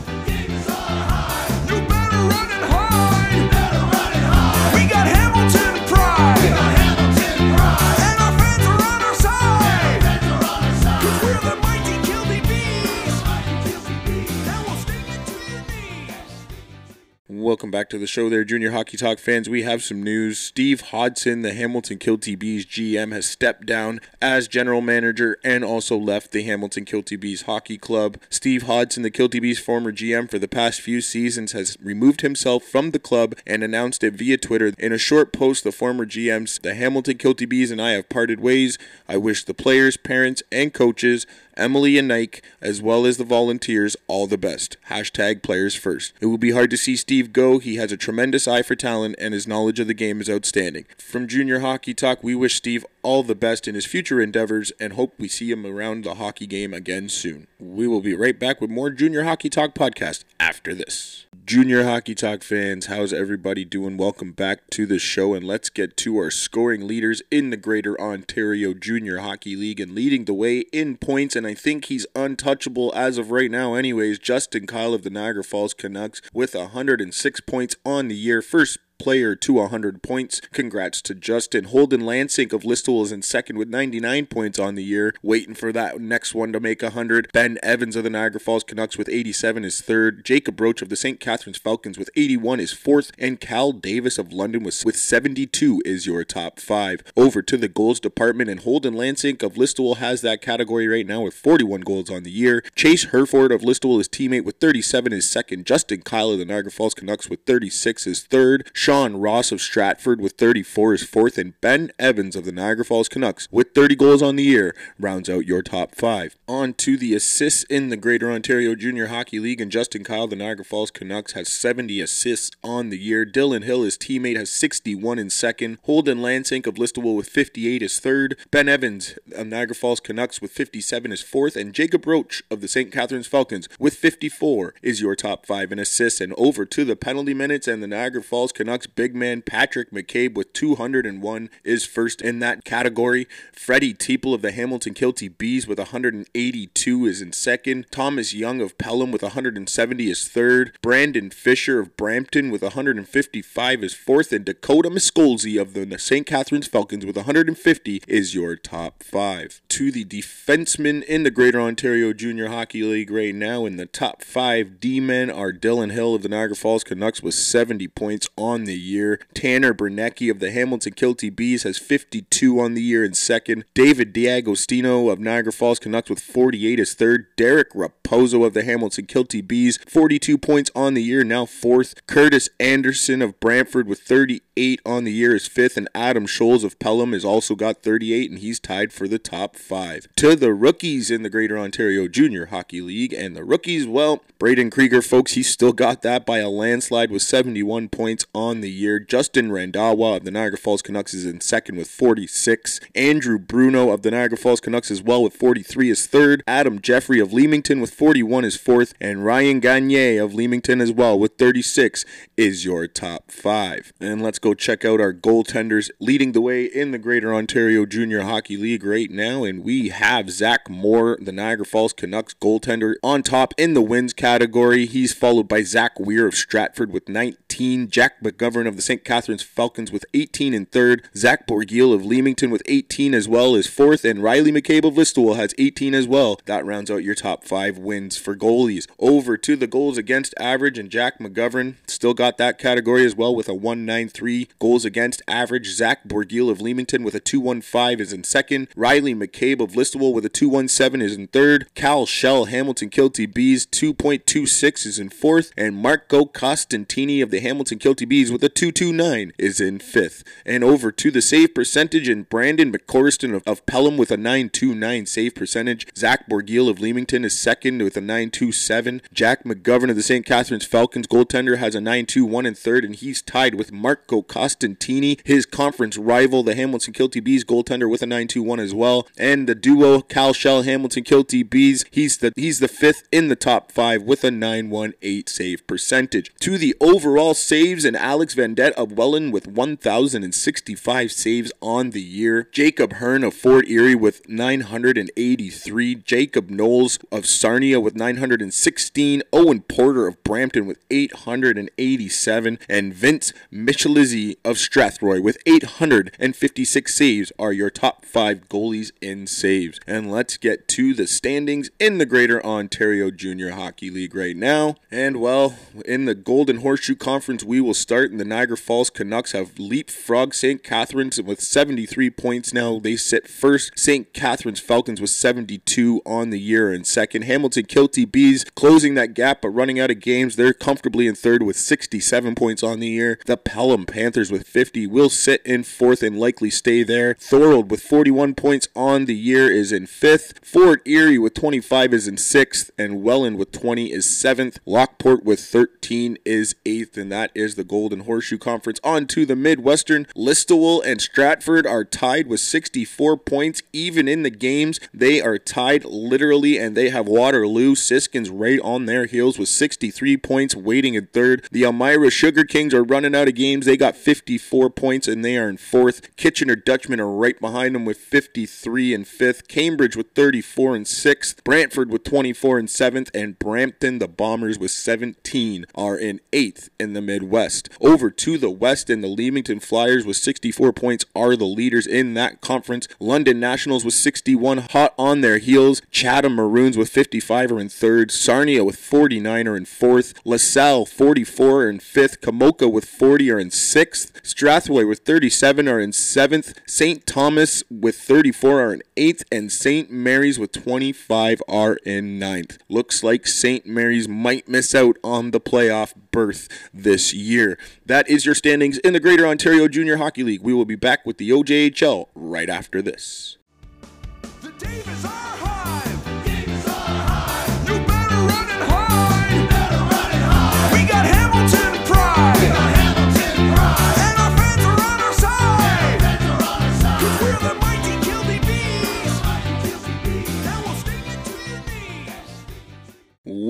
Welcome 17.46 17.70
back 17.70 17.92
to 17.92 18.00
the 18.00 18.08
show 18.08 18.28
there, 18.28 18.44
Junior 18.44 18.72
Hockey 18.72 18.98
Talk 18.98 19.20
fans. 19.20 19.48
We 19.48 19.62
have 19.62 19.84
some 19.84 20.02
news. 20.02 20.40
Steve 20.40 20.82
Hodson, 20.82 21.44
the 21.44 21.54
Hamilton 21.54 22.00
Kilty 22.00 22.36
Bees 22.36 22.66
GM, 22.66 23.14
has 23.14 23.28
stepped 23.28 23.68
down 23.68 24.02
as 24.20 24.48
general 24.48 24.82
manager 24.82 25.38
and 25.44 25.64
also 25.64 25.96
left 25.96 26.32
the 26.32 26.42
Hamilton 26.42 26.86
Kilty 26.86 27.20
Bees 27.20 27.44
Hockey 27.44 27.78
Club. 27.78 28.18
Steve 28.32 28.64
Hodson, 28.64 29.04
the 29.04 29.12
Kilty 29.12 29.40
Bees 29.40 29.60
former 29.60 29.92
GM 29.92 30.28
for 30.28 30.40
the 30.40 30.48
past 30.48 30.82
few 30.82 31.02
seasons, 31.02 31.52
has 31.52 31.78
removed 31.80 32.22
himself 32.22 32.64
from 32.64 32.90
the 32.90 32.98
club 32.98 33.36
and 33.46 33.62
announced 33.64 34.04
it 34.04 34.16
via 34.16 34.40
Twitter. 34.40 34.74
In 34.80 34.92
a 34.92 34.98
short 34.98 35.32
post, 35.32 35.64
the 35.64 35.72
former 35.72 36.08
GMs, 36.08 36.60
the 36.60 36.74
Hamilton 36.74 37.20
Kilty 37.20 37.48
Bees 37.48 37.70
and 37.70 37.80
I 37.80 37.92
have 37.92 38.10
parted 38.10 38.40
ways. 38.40 38.80
I 39.08 39.18
wish 39.18 39.44
the 39.44 39.54
players, 39.54 39.98
parents, 39.98 40.42
and 40.52 40.74
coaches 40.74 41.28
Emily 41.58 41.98
and 41.98 42.08
Nike, 42.08 42.42
as 42.62 42.82
well 42.82 43.06
as 43.06 43.18
the 43.18 43.24
volunteers, 43.24 43.96
all 44.08 44.28
the 44.28 44.38
best. 44.38 44.78
Hashtag 44.90 45.42
players 45.42 45.76
first. 45.76 46.14
It 46.20 46.26
will 46.26 46.38
be 46.38 46.52
hard 46.52 46.70
to 46.72 46.78
see 46.78 46.96
Steve 46.96 47.34
go. 47.34 47.60
He 47.60 47.78
has 47.78 47.92
a 47.92 47.98
tremendous 47.98 48.48
eye 48.48 48.62
for 48.62 48.76
talent, 48.76 49.16
and 49.20 49.34
his 49.34 49.48
knowledge 49.48 49.80
of 49.80 49.88
the 49.88 49.94
game 49.94 50.20
is 50.22 50.30
outstanding. 50.30 50.86
From 50.98 51.28
Junior 51.28 51.60
Hockey 51.60 51.94
Talk, 51.94 52.24
we 52.24 52.36
wish 52.36 52.56
Steve 52.56 52.86
all 53.06 53.22
the 53.22 53.36
best 53.36 53.68
in 53.68 53.76
his 53.76 53.86
future 53.86 54.20
endeavors 54.20 54.72
and 54.80 54.94
hope 54.94 55.14
we 55.20 55.28
see 55.28 55.52
him 55.52 55.64
around 55.64 56.04
the 56.04 56.16
hockey 56.16 56.48
game 56.48 56.74
again 56.74 57.08
soon. 57.08 57.46
We 57.60 57.88
will 57.88 58.02
be 58.02 58.16
right 58.16 58.38
back 58.38 58.60
with 58.60 58.72
more 58.72 58.90
Junior 58.90 59.26
Hockey 59.26 59.48
Talk 59.48 59.76
podcast 59.76 60.24
after 60.40 60.74
this. 60.74 61.28
Junior 61.46 61.84
Hockey 61.84 62.16
Talk 62.16 62.42
fans, 62.42 62.88
how's 62.88 63.14
everybody 63.14 63.64
doing? 63.64 63.96
Welcome 63.96 64.32
back 64.32 64.68
to 64.72 64.88
the 64.88 64.98
show, 64.98 65.36
and 65.36 65.46
let's 65.46 65.70
get 65.70 65.96
to 65.98 66.18
our 66.18 66.32
scoring 66.32 66.88
leaders 66.88 67.22
in 67.30 67.52
the 67.52 67.58
Greater 67.58 68.00
Ontario 68.02 68.74
Junior 68.74 69.20
Hockey 69.20 69.56
League 69.56 69.80
and 69.80 69.92
leading 69.92 70.26
the 70.26 70.34
way 70.34 70.62
in 70.74 70.98
points. 70.98 71.36
And 71.36 71.46
I 71.46 71.54
think 71.54 71.86
he's 71.86 72.08
untouchable 72.16 72.92
as 72.96 73.20
of 73.20 73.30
right 73.30 73.52
now, 73.52 73.76
anyways. 73.76 74.18
Justin 74.18 74.66
Kyle 74.66 74.96
of 74.96 75.04
the 75.04 75.12
Niagara 75.12 75.44
Falls 75.44 75.76
Canucks 75.76 76.24
with 76.34 76.56
106 76.56 77.40
points 77.42 77.76
on 77.86 78.08
the 78.08 78.16
year. 78.16 78.42
First 78.42 78.80
player 78.98 79.36
to 79.36 79.54
100 79.54 80.02
points. 80.02 80.42
Congrats 80.52 81.02
to 81.04 81.16
Justin. 81.16 81.66
Holden 81.66 82.02
Lansink 82.02 82.54
of 82.54 82.64
Listowel 82.64 83.04
is 83.04 83.12
in 83.12 83.22
second 83.22 83.58
with 83.58 83.70
99 83.70 84.26
points 84.28 84.60
on 84.60 84.76
the 84.76 84.84
year. 84.84 85.14
Waiting 85.22 85.56
for 85.56 85.72
that 85.72 86.00
next 86.00 86.34
one 86.34 86.54
to 86.54 86.60
make 86.60 86.82
100. 86.82 87.30
Ben 87.34 87.58
Evans 87.62 87.96
of 87.96 88.04
the 88.04 88.10
Niagara 88.10 88.40
Falls 88.40 88.64
Canucks 88.64 88.98
with 88.98 89.10
87 89.10 89.64
is 89.64 89.82
third. 89.82 90.24
Jacob 90.26 90.60
Roach 90.60 90.82
of 90.82 90.90
the 90.90 90.96
St. 90.96 91.20
Catharines 91.20 91.58
Falcons 91.58 91.98
with 91.98 92.10
81 92.16 92.60
is 92.60 92.74
fourth. 92.74 93.12
And 93.18 93.40
Cal 93.40 93.72
Davis 93.72 94.18
of 94.18 94.32
London 94.32 94.64
with, 94.64 94.84
with 94.86 94.98
72 94.98 95.82
is 95.86 96.06
your 96.06 96.24
top 96.24 96.60
five. 96.60 97.02
Over 97.16 97.42
to 97.42 97.58
the 97.58 97.68
goals 97.68 98.00
department, 98.00 98.50
and 98.50 98.62
Holden 98.62 98.96
Lansink 98.96 99.44
of 99.44 99.54
Listowel 99.56 99.98
has 99.98 100.22
that 100.22 100.42
category 100.42 100.88
right 100.88 101.06
now 101.06 101.22
with 101.22 101.34
41 101.34 101.82
goals 101.82 102.10
on 102.10 102.24
the 102.24 102.32
year. 102.32 102.64
Chase 102.76 103.06
Herford 103.06 103.52
of 103.52 103.62
Listowel, 103.62 103.98
his 103.98 104.10
teammate, 104.10 104.46
with 104.46 104.58
37 104.58 105.14
is 105.14 105.30
second. 105.30 105.66
Justin 105.66 106.02
Kyle 106.02 106.32
of 106.32 106.40
the 106.40 106.46
Niagara 106.46 106.72
Falls 106.72 106.94
Canucks 106.94 107.30
with 107.30 107.46
36 107.46 108.08
is 108.08 108.24
third. 108.24 108.70
Sean 108.86 109.16
Ross 109.16 109.52
of 109.52 109.62
Stratford 109.62 110.22
with 110.22 110.34
34 110.34 110.94
is 110.94 111.04
fourth, 111.04 111.40
and 111.40 111.60
Ben 111.60 111.92
Evans 111.98 112.36
of 112.36 112.46
the 112.46 112.52
Niagara 112.52 112.86
Falls 112.86 113.10
Canucks 113.10 113.48
with 113.52 113.74
30 113.74 113.96
goals 113.96 114.22
on 114.22 114.36
the 114.36 114.44
year 114.44 114.76
rounds 115.00 115.28
out 115.28 115.48
your 115.48 115.64
top 115.64 115.96
five. 115.96 116.36
On 116.48 116.72
to 116.76 116.96
the 116.96 117.16
assists 117.16 117.64
in 117.64 117.90
the 117.90 117.98
Greater 117.98 118.32
Ontario 118.32 118.76
Junior 118.76 119.08
Hockey 119.08 119.40
League, 119.40 119.60
and 119.60 119.72
Justin 119.72 120.04
Kyle, 120.04 120.28
the 120.28 120.36
Niagara 120.36 120.64
Falls 120.64 120.92
Canucks, 120.92 121.34
has 121.34 121.52
70 121.52 122.00
assists 122.00 122.56
on 122.64 122.90
the 122.92 123.00
year. 123.00 123.26
Dylan 123.26 123.64
Hill, 123.64 123.82
his 123.82 123.98
teammate, 123.98 124.38
has 124.38 124.52
61 124.52 125.18
in 125.18 125.32
second. 125.32 125.80
Holden 125.86 126.20
Lansink 126.20 126.68
of 126.68 126.76
Listowel 126.76 127.16
with 127.16 127.28
58 127.28 127.82
is 127.82 128.00
third. 128.00 128.38
Ben 128.52 128.70
Evans 128.70 129.18
of 129.36 129.48
Niagara 129.48 129.74
Falls 129.74 130.00
Canucks 130.00 130.44
with 130.44 130.52
57 130.52 131.12
is 131.12 131.24
fourth, 131.24 131.56
and 131.56 131.74
Jacob 131.74 132.06
Roach 132.06 132.44
of 132.52 132.62
the 132.62 132.68
St. 132.68 132.92
Catharines 132.92 133.26
Falcons 133.26 133.68
with 133.80 133.96
54 133.96 134.76
is 134.84 135.02
your 135.02 135.16
top 135.16 135.48
five 135.48 135.72
in 135.72 135.80
assists. 135.80 136.22
And 136.22 136.36
over 136.38 136.66
to 136.66 136.86
the 136.86 136.96
penalty 136.96 137.34
minutes, 137.34 137.68
and 137.68 137.82
the 137.82 137.88
Niagara 137.88 138.22
Falls 138.22 138.52
Canucks 138.52 138.75
big 138.84 139.16
man 139.16 139.42
Patrick 139.42 139.92
McCabe 139.92 140.36
with 140.36 140.52
201 140.54 141.50
is 141.64 141.86
first 141.86 142.22
in 142.22 142.40
that 142.40 142.66
category. 142.66 143.28
Freddie 143.54 143.94
Teeple 143.94 144.34
of 144.34 144.42
the 144.42 144.52
Hamilton 144.52 144.94
Kilty 144.94 145.30
Bees 145.30 145.68
with 145.68 145.80
182 145.80 147.06
is 147.06 147.22
in 147.22 147.32
second. 147.32 147.86
Thomas 147.92 148.34
Young 148.34 148.62
of 148.62 148.78
Pelham 148.78 149.12
with 149.12 149.24
170 149.24 150.10
is 150.10 150.28
third. 150.28 150.78
Brandon 150.82 151.30
Fisher 151.30 151.80
of 151.80 151.96
Brampton 151.96 152.52
with 152.52 152.62
155 152.62 153.84
is 153.84 153.94
fourth. 153.94 154.34
And 154.34 154.44
Dakota 154.44 154.90
Miskolzi 154.90 155.60
of 155.60 155.74
the 155.74 155.98
St. 155.98 156.26
Catharines 156.26 156.68
Falcons 156.68 157.06
with 157.06 157.16
150 157.16 158.02
is 158.08 158.36
your 158.36 158.56
top 158.56 159.04
five. 159.04 159.62
To 159.70 159.92
the 159.92 160.04
defensemen 160.06 161.04
in 161.04 161.24
the 161.24 161.32
Greater 161.32 161.62
Ontario 161.62 162.12
Junior 162.14 162.50
Hockey 162.50 162.84
League 162.84 163.12
right 163.12 163.34
now, 163.34 163.66
in 163.66 163.78
the 163.78 163.86
top 163.86 164.24
five 164.24 164.80
D-men 164.80 165.30
are 165.30 165.54
Dylan 165.54 165.92
Hill 165.92 166.16
of 166.16 166.22
the 166.22 166.30
Niagara 166.30 166.56
Falls 166.56 166.84
Canucks 166.84 167.24
with 167.24 167.34
70 167.34 167.88
points 167.90 168.28
on 168.38 168.65
the 168.66 168.78
year. 168.78 169.20
Tanner 169.34 169.74
Bernecki 169.74 170.30
of 170.30 170.40
the 170.40 170.52
Hamilton 170.52 170.94
Kilty 170.94 171.34
Bees 171.34 171.64
has 171.64 171.78
52 171.78 172.60
on 172.60 172.74
the 172.74 172.82
year 172.82 173.04
in 173.04 173.14
second. 173.14 173.66
David 173.74 174.14
Diagostino 174.14 175.10
of 175.10 175.20
Niagara 175.20 175.54
Falls 175.54 175.80
Canucks 175.80 176.10
with 176.10 176.22
48 176.22 176.80
is 176.80 176.94
third. 176.94 177.28
Derek 177.36 177.72
Raposo 177.74 178.46
of 178.46 178.54
the 178.54 178.64
Hamilton 178.64 179.06
Kilty 179.06 179.46
Bees, 179.46 179.80
42 179.88 180.38
points 180.38 180.72
on 180.76 180.94
the 180.94 181.04
year, 181.04 181.24
now 181.24 181.46
fourth. 181.46 181.96
Curtis 182.08 182.50
Anderson 182.60 183.22
of 183.22 183.40
Brantford 183.40 183.88
with 183.88 184.02
38 184.02 184.82
on 184.86 185.04
the 185.04 185.12
year 185.12 185.36
is 185.36 185.48
fifth. 185.48 185.78
And 185.78 185.90
Adam 185.96 186.26
Scholes 186.26 186.64
of 186.64 186.80
Pelham 186.80 187.14
has 187.14 187.26
also 187.26 187.56
got 187.56 187.84
38, 187.84 188.30
and 188.30 188.40
he's 188.40 188.60
tied 188.60 188.92
for 188.92 189.08
the 189.08 189.20
top 189.20 189.56
five. 189.56 190.08
To 190.18 190.36
the 190.36 190.54
rookies 190.54 191.12
in 191.12 191.24
the 191.24 191.30
Greater 191.30 191.58
Ontario 191.58 192.08
Junior 192.08 192.48
Hockey 192.48 192.82
League, 192.82 193.14
and 193.14 193.36
the 193.36 193.44
rookies, 193.44 193.88
well, 193.88 194.24
Braden 194.40 194.70
Krieger, 194.70 195.02
folks, 195.02 195.34
he 195.34 195.44
still 195.44 195.74
got 195.74 196.02
that 196.02 196.26
by 196.26 196.40
a 196.40 196.50
landslide 196.50 197.12
with 197.12 197.22
71 197.22 197.90
points 197.90 198.26
on 198.34 198.55
on 198.56 198.62
the 198.62 198.72
year. 198.72 199.00
Justin 199.00 199.50
Randawa 199.50 200.18
of 200.18 200.24
the 200.24 200.32
Niagara 200.32 200.58
Falls 200.58 200.82
Canucks 200.82 201.14
is 201.14 201.26
in 201.26 201.42
second 201.42 201.76
with 201.76 201.90
46. 201.90 202.80
Andrew 202.96 203.38
Bruno 203.38 203.90
of 203.90 204.02
the 204.02 204.12
Niagara 204.12 204.38
Falls 204.38 204.62
Canucks 204.62 204.90
as 204.90 205.02
well 205.02 205.22
with 205.22 205.34
43 205.34 205.90
is 205.90 206.08
third. 206.08 206.42
Adam 206.48 206.80
Jeffrey 206.80 207.20
of 207.20 207.34
Leamington 207.34 207.82
with 207.82 207.94
41 207.94 208.46
is 208.46 208.56
fourth. 208.56 208.94
And 209.02 209.26
Ryan 209.26 209.60
Gagne 209.60 210.18
of 210.18 210.34
Leamington 210.34 210.80
as 210.80 210.92
well 210.92 211.20
with 211.20 211.38
36 211.38 212.06
is 212.38 212.64
your 212.64 212.88
top 212.88 213.30
five. 213.30 213.92
And 214.00 214.22
let's 214.22 214.40
go 214.40 214.54
check 214.54 214.86
out 214.86 215.02
our 215.02 215.14
goaltenders 215.14 215.90
leading 216.00 216.32
the 216.32 216.42
way 216.42 216.64
in 216.64 216.92
the 216.92 216.98
Greater 216.98 217.34
Ontario 217.34 217.86
Junior 217.86 218.22
Hockey 218.22 218.56
League 218.56 218.86
right 218.86 219.12
now. 219.12 219.44
And 219.44 219.66
we 219.66 219.90
have 219.90 220.30
Zach 220.30 220.70
Moore, 220.70 221.18
the 221.20 221.34
Niagara 221.34 221.66
Falls 221.66 221.92
Canucks 221.92 222.34
goaltender, 222.34 222.96
on 223.04 223.22
top 223.22 223.54
in 223.58 223.74
the 223.74 223.82
wins 223.82 224.14
category. 224.14 224.86
He's 224.86 225.14
followed 225.14 225.50
by 225.50 225.64
Zach 225.64 226.00
Weir 226.00 226.26
of 226.26 226.36
Stratford 226.36 226.94
with 226.94 227.10
19. 227.10 227.90
Jack 227.90 228.22
McGovern 228.24 228.45
of 228.46 228.76
the 228.76 228.82
St. 228.82 229.04
Catharines 229.04 229.42
Falcons 229.42 229.92
with 229.92 230.06
18 230.14 230.54
in 230.54 230.68
third. 230.68 231.02
Zach 231.16 231.48
Borgiel 231.48 231.92
of 231.94 232.06
Leamington 232.06 232.52
with 232.52 232.62
18 232.68 233.16
as 233.16 233.28
well 233.28 233.56
as 233.56 233.66
fourth. 233.66 234.06
And 234.06 234.22
Riley 234.22 234.52
McCabe 234.52 234.86
of 234.86 234.94
Listowel 234.94 235.36
has 235.36 235.56
18 235.58 235.96
as 235.96 236.08
well. 236.08 236.40
That 236.46 236.66
rounds 236.66 236.92
out 236.92 237.04
your 237.04 237.16
top 237.16 237.44
five 237.44 237.80
wins 237.80 238.18
for 238.18 238.36
goalies. 238.36 238.88
Over 239.00 239.36
to 239.38 239.56
the 239.56 239.66
goals 239.66 239.98
against 239.98 240.36
average, 240.40 240.78
and 240.78 240.92
Jack 240.92 241.20
McGovern 241.20 241.76
still 241.88 242.14
got 242.14 242.38
that 242.38 242.60
category 242.60 243.04
as 243.04 243.16
well 243.16 243.36
with 243.36 243.50
a 243.50 243.54
193 243.54 244.50
goals 244.60 244.86
against 244.86 245.24
average. 245.28 245.68
Zach 245.68 246.04
Borgiel 246.08 246.50
of 246.50 246.62
Leamington 246.62 247.04
with 247.04 247.16
a 247.16 247.20
215 247.20 248.00
is 248.00 248.14
in 248.14 248.24
second. 248.24 248.68
Riley 248.76 249.16
McCabe 249.16 249.60
of 249.60 249.72
Listowel 249.72 250.14
with 250.14 250.26
a 250.26 250.30
217 250.30 251.04
is 251.04 251.18
in 251.18 251.28
third. 251.28 251.68
Cal 251.74 252.06
Shell 252.06 252.46
Hamilton 252.46 252.90
Kilty 252.90 253.26
Bees 253.26 253.66
2.26 253.66 254.86
is 254.86 255.00
in 255.00 255.10
fourth. 255.10 255.52
And 255.58 255.76
Marco 255.76 256.26
Costantini 256.26 257.24
of 257.24 257.32
the 257.32 257.40
Hamilton 257.40 257.80
Kilty 257.80 258.08
Bees 258.08 258.32
with 258.36 258.44
a 258.44 258.50
229 258.50 259.32
is 259.38 259.62
in 259.62 259.80
fifth. 259.80 260.22
And 260.46 260.62
over 260.62 260.92
to 260.92 261.10
the 261.10 261.22
save 261.22 261.56
percentage, 261.56 262.10
and 262.10 262.28
Brandon 262.28 262.70
McCorriston 262.70 263.34
of, 263.34 263.44
of 263.48 263.66
Pelham 263.66 263.96
with 263.96 264.12
a 264.12 264.18
929 264.18 265.06
save 265.06 265.36
percentage. 265.36 265.88
Zach 265.96 266.28
Borgiel 266.28 266.68
of 266.68 266.82
Leamington 266.82 267.24
is 267.24 267.40
second 267.40 267.82
with 267.82 267.96
a 267.96 268.02
927. 268.02 269.02
Jack 269.14 269.46
McGovern 269.46 269.90
of 269.90 269.96
the 269.96 270.04
St. 270.04 270.26
Catharines 270.26 270.66
Falcons 270.66 271.08
goaltender 271.08 271.60
has 271.60 271.76
a 271.76 271.80
921 271.80 272.46
in 272.46 272.56
third, 272.56 272.84
and 272.84 272.96
he's 272.96 273.22
tied 273.22 273.56
with 273.56 273.72
Marco 273.72 274.22
Costantini, 274.22 275.22
his 275.24 275.46
conference 275.46 275.98
rival, 275.98 276.44
the 276.44 276.56
Hamilton 276.56 276.94
Kilty 276.94 277.24
Bees 277.24 277.46
goaltender 277.46 277.90
with 277.90 278.02
a 278.02 278.06
921 278.06 278.60
as 278.60 278.74
well. 278.74 279.08
And 279.18 279.48
the 279.48 279.56
duo 279.56 280.02
Cal 280.02 280.34
Shell 280.34 280.64
Hamilton 280.64 281.06
Kilty 281.06 281.50
Bees, 281.50 281.86
he's 281.90 282.18
the 282.18 282.34
he's 282.36 282.60
the 282.60 282.68
fifth 282.68 283.08
in 283.14 283.30
the 283.30 283.38
top 283.38 283.72
five 283.72 284.04
with 284.04 284.26
a 284.26 284.32
918 284.32 285.28
save 285.28 285.66
percentage. 285.68 286.34
To 286.42 286.58
the 286.58 286.76
overall 286.82 287.34
saves, 287.34 287.86
and 287.86 287.96
Alex 287.96 288.25
Vendette 288.34 288.74
of 288.74 288.94
Welland 288.94 289.34
with 289.34 289.48
1,065 289.48 291.12
saves 291.12 291.52
on 291.62 291.92
the 291.92 292.02
year. 292.02 292.48
Jacob 292.52 292.94
Hearn 292.94 293.24
of 293.24 293.34
Fort 293.34 293.68
Erie 293.68 293.96
with 293.96 294.28
983. 294.30 295.96
Jacob 295.96 296.50
Knowles 296.50 296.98
of 297.12 297.26
Sarnia 297.26 297.80
with 297.80 297.96
916. 297.96 299.24
Owen 299.34 299.62
Porter 299.62 300.08
of 300.08 300.24
Brampton 300.24 300.66
with 300.66 300.80
887. 300.90 302.60
And 302.70 302.94
Vince 302.94 303.34
Michelizzi 303.52 304.38
of 304.46 304.56
Strathroy 304.56 305.22
with 305.22 305.38
856 305.46 306.96
saves 306.96 307.32
are 307.38 307.54
your 307.54 307.70
top 307.70 308.06
five 308.06 308.48
goalies 308.50 308.92
in 309.02 309.28
saves. 309.28 309.80
And 309.86 310.12
let's 310.12 310.38
get 310.38 310.68
to 310.70 310.94
the 310.94 311.08
standings 311.08 311.70
in 311.80 311.98
the 311.98 312.06
Greater 312.06 312.44
Ontario 312.46 313.12
Junior 313.12 313.52
Hockey 313.52 313.90
League 313.90 314.16
right 314.16 314.38
now. 314.38 314.76
And 314.90 315.18
well, 315.18 315.56
in 315.86 316.06
the 316.06 316.16
Golden 316.16 316.58
Horseshoe 316.62 316.96
Conference, 316.96 317.44
we 317.44 317.60
will 317.60 317.74
start. 317.74 318.05
And 318.12 318.20
the 318.20 318.26
Niagara 318.26 318.58
Falls 318.58 318.90
Canucks 318.90 319.32
have 319.34 319.56
leapfrogged 319.56 320.34
St. 320.34 320.64
Catharines 320.64 321.22
with 321.22 321.42
73 321.42 322.10
points 322.10 322.54
now. 322.54 322.80
They 322.80 322.96
sit 322.96 323.28
first. 323.28 323.78
St. 323.78 324.14
Catharines 324.14 324.60
Falcons 324.60 325.02
with 325.02 325.10
72 325.10 326.02
on 326.06 326.30
the 326.30 326.40
year 326.40 326.74
in 326.74 326.84
second. 326.84 327.24
Hamilton 327.24 327.66
Kilty 327.66 328.10
Bees 328.10 328.46
closing 328.56 328.96
that 328.96 329.14
gap 329.14 329.42
but 329.42 329.50
running 329.50 329.80
out 329.80 329.92
of 329.92 330.00
games. 330.00 330.36
They're 330.36 330.54
comfortably 330.54 331.08
in 331.08 331.16
third 331.16 331.44
with 331.44 331.56
67 331.56 332.36
points 332.36 332.64
on 332.64 332.80
the 332.80 332.88
year. 332.88 333.20
The 333.26 333.38
Pelham 333.38 333.86
Panthers 333.86 334.32
with 334.32 334.48
50 334.48 334.88
will 334.88 335.10
sit 335.10 335.42
in 335.46 335.64
fourth 335.64 336.04
and 336.04 336.20
likely 336.20 336.50
stay 336.50 336.84
there. 336.84 337.16
Thorold 337.20 337.72
with 337.72 337.82
41 337.82 338.36
points 338.36 338.68
on 338.76 339.06
the 339.06 339.16
year 339.16 339.52
is 339.52 339.72
in 339.72 339.86
fifth. 339.88 340.46
Fort 340.46 340.82
Erie 340.86 341.18
with 341.18 341.34
25 341.34 341.94
is 341.94 342.08
in 342.08 342.18
sixth. 342.18 342.72
And 342.78 343.04
Welland 343.04 343.38
with 343.38 343.52
20 343.52 343.92
is 343.92 344.10
seventh. 344.10 344.60
Lockport 344.66 345.24
with 345.24 345.40
13 345.40 346.18
is 346.26 346.56
eighth. 346.66 346.98
And 346.98 347.12
that 347.12 347.32
is 347.34 347.56
the 347.56 347.64
Golden 347.64 347.95
Horseshoe 348.02 348.38
Conference. 348.38 348.80
On 348.84 349.08
to 349.08 349.26
the 349.26 349.36
Midwestern. 349.36 350.06
Listowel 350.16 350.82
and 350.86 351.02
Stratford 351.02 351.66
are 351.66 351.84
tied 351.84 352.28
with 352.28 352.40
64 352.40 353.18
points. 353.18 353.62
Even 353.74 354.08
in 354.08 354.24
the 354.24 354.30
games, 354.30 354.80
they 354.94 355.22
are 355.22 355.38
tied 355.38 355.86
literally, 355.86 356.58
and 356.58 356.76
they 356.76 356.90
have 356.90 357.08
Waterloo. 357.08 357.76
Siskins 357.76 358.30
right 358.30 358.60
on 358.62 358.86
their 358.86 359.06
heels 359.06 359.40
with 359.40 359.50
63 359.50 360.18
points, 360.18 360.56
waiting 360.56 360.94
in 360.94 361.08
third. 361.08 361.48
The 361.52 361.64
Elmira 361.64 362.10
Sugar 362.10 362.44
Kings 362.44 362.74
are 362.74 362.84
running 362.84 363.16
out 363.16 363.28
of 363.28 363.36
games. 363.36 363.66
They 363.66 363.78
got 363.78 363.96
54 363.96 364.70
points, 364.70 365.08
and 365.08 365.24
they 365.24 365.38
are 365.38 365.50
in 365.50 365.58
fourth. 365.58 366.16
Kitchener 366.16 366.56
Dutchmen 366.56 367.00
are 367.00 367.12
right 367.12 367.40
behind 367.40 367.76
them 367.76 367.86
with 367.86 367.98
53 367.98 368.94
and 368.94 369.08
fifth. 369.08 369.48
Cambridge 369.48 369.96
with 369.96 370.12
34 370.14 370.76
and 370.76 370.88
sixth. 370.88 371.44
Brantford 371.44 371.90
with 371.90 372.04
24 372.04 372.60
and 372.60 372.70
seventh, 372.70 373.12
and 373.14 373.38
Brampton, 373.40 374.00
the 374.00 374.08
Bombers 374.08 374.60
with 374.60 374.72
17, 374.72 375.66
are 375.76 375.98
in 375.98 376.20
eighth 376.34 376.70
in 376.80 376.94
the 376.94 377.02
Midwest. 377.02 377.70
Over 377.86 378.10
to 378.10 378.40
the 378.40 378.50
West, 378.50 378.90
and 378.90 379.04
the 379.04 379.08
Leamington 379.08 379.60
Flyers 379.60 380.08
with 380.08 380.18
64 380.18 380.74
points 380.74 381.06
are 381.16 381.36
the 381.36 381.46
leaders 381.46 381.86
in 381.86 382.16
that 382.16 382.42
conference. 382.42 382.88
London 383.00 383.40
Nationals 383.40 383.86
with 383.86 383.94
61, 383.94 384.58
hot 384.72 384.96
on 384.98 385.22
their 385.22 385.38
heels. 385.38 385.84
Chatham 385.92 386.34
Maroons 386.34 386.78
with 386.78 386.90
55 386.90 387.52
are 387.52 387.60
in 387.60 387.70
third. 387.70 388.10
Sarnia 388.10 388.64
with 388.64 388.80
49 388.80 389.48
are 389.48 389.56
in 389.56 389.66
fourth. 389.66 390.16
LaSalle 390.26 390.88
44 390.88 391.62
are 391.62 391.70
in 391.70 391.80
fifth. 391.80 392.22
Komoka 392.22 392.72
with 392.72 392.86
40 392.86 393.30
are 393.30 393.40
in 393.40 393.52
sixth. 393.52 394.12
Strathroy 394.24 394.88
with 394.88 395.02
37 395.06 395.68
are 395.68 395.80
in 395.80 395.92
seventh. 395.92 396.60
St. 396.66 397.06
Thomas 397.06 397.64
with 397.70 397.98
34 397.98 398.62
are 398.62 398.74
in 398.74 398.82
eighth. 398.98 399.26
And 399.32 399.52
St. 399.52 399.92
Mary's 399.92 400.40
with 400.40 400.54
25 400.54 401.40
are 401.48 401.76
in 401.86 402.18
ninth. 402.18 402.58
Looks 402.68 403.04
like 403.04 403.28
St. 403.28 403.68
Mary's 403.68 404.10
might 404.10 404.48
miss 404.50 404.74
out 404.74 404.98
on 405.04 405.30
the 405.30 405.40
playoff 405.40 405.94
berth 406.10 406.48
this 406.74 407.14
year. 407.14 407.60
That 407.88 408.10
is 408.10 408.26
your 408.26 408.34
standings 408.34 408.80
in 408.80 408.94
the 408.94 409.00
Greater 409.00 409.28
Ontario 409.28 409.68
Junior 409.68 409.98
Hockey 409.98 410.24
League. 410.24 410.42
We 410.42 410.54
will 410.54 410.66
be 410.66 410.76
back 410.76 411.06
with 411.06 411.20
the 411.20 411.30
OJHL 411.30 412.08
right 412.16 412.50
after 412.50 412.82
this. 412.82 413.38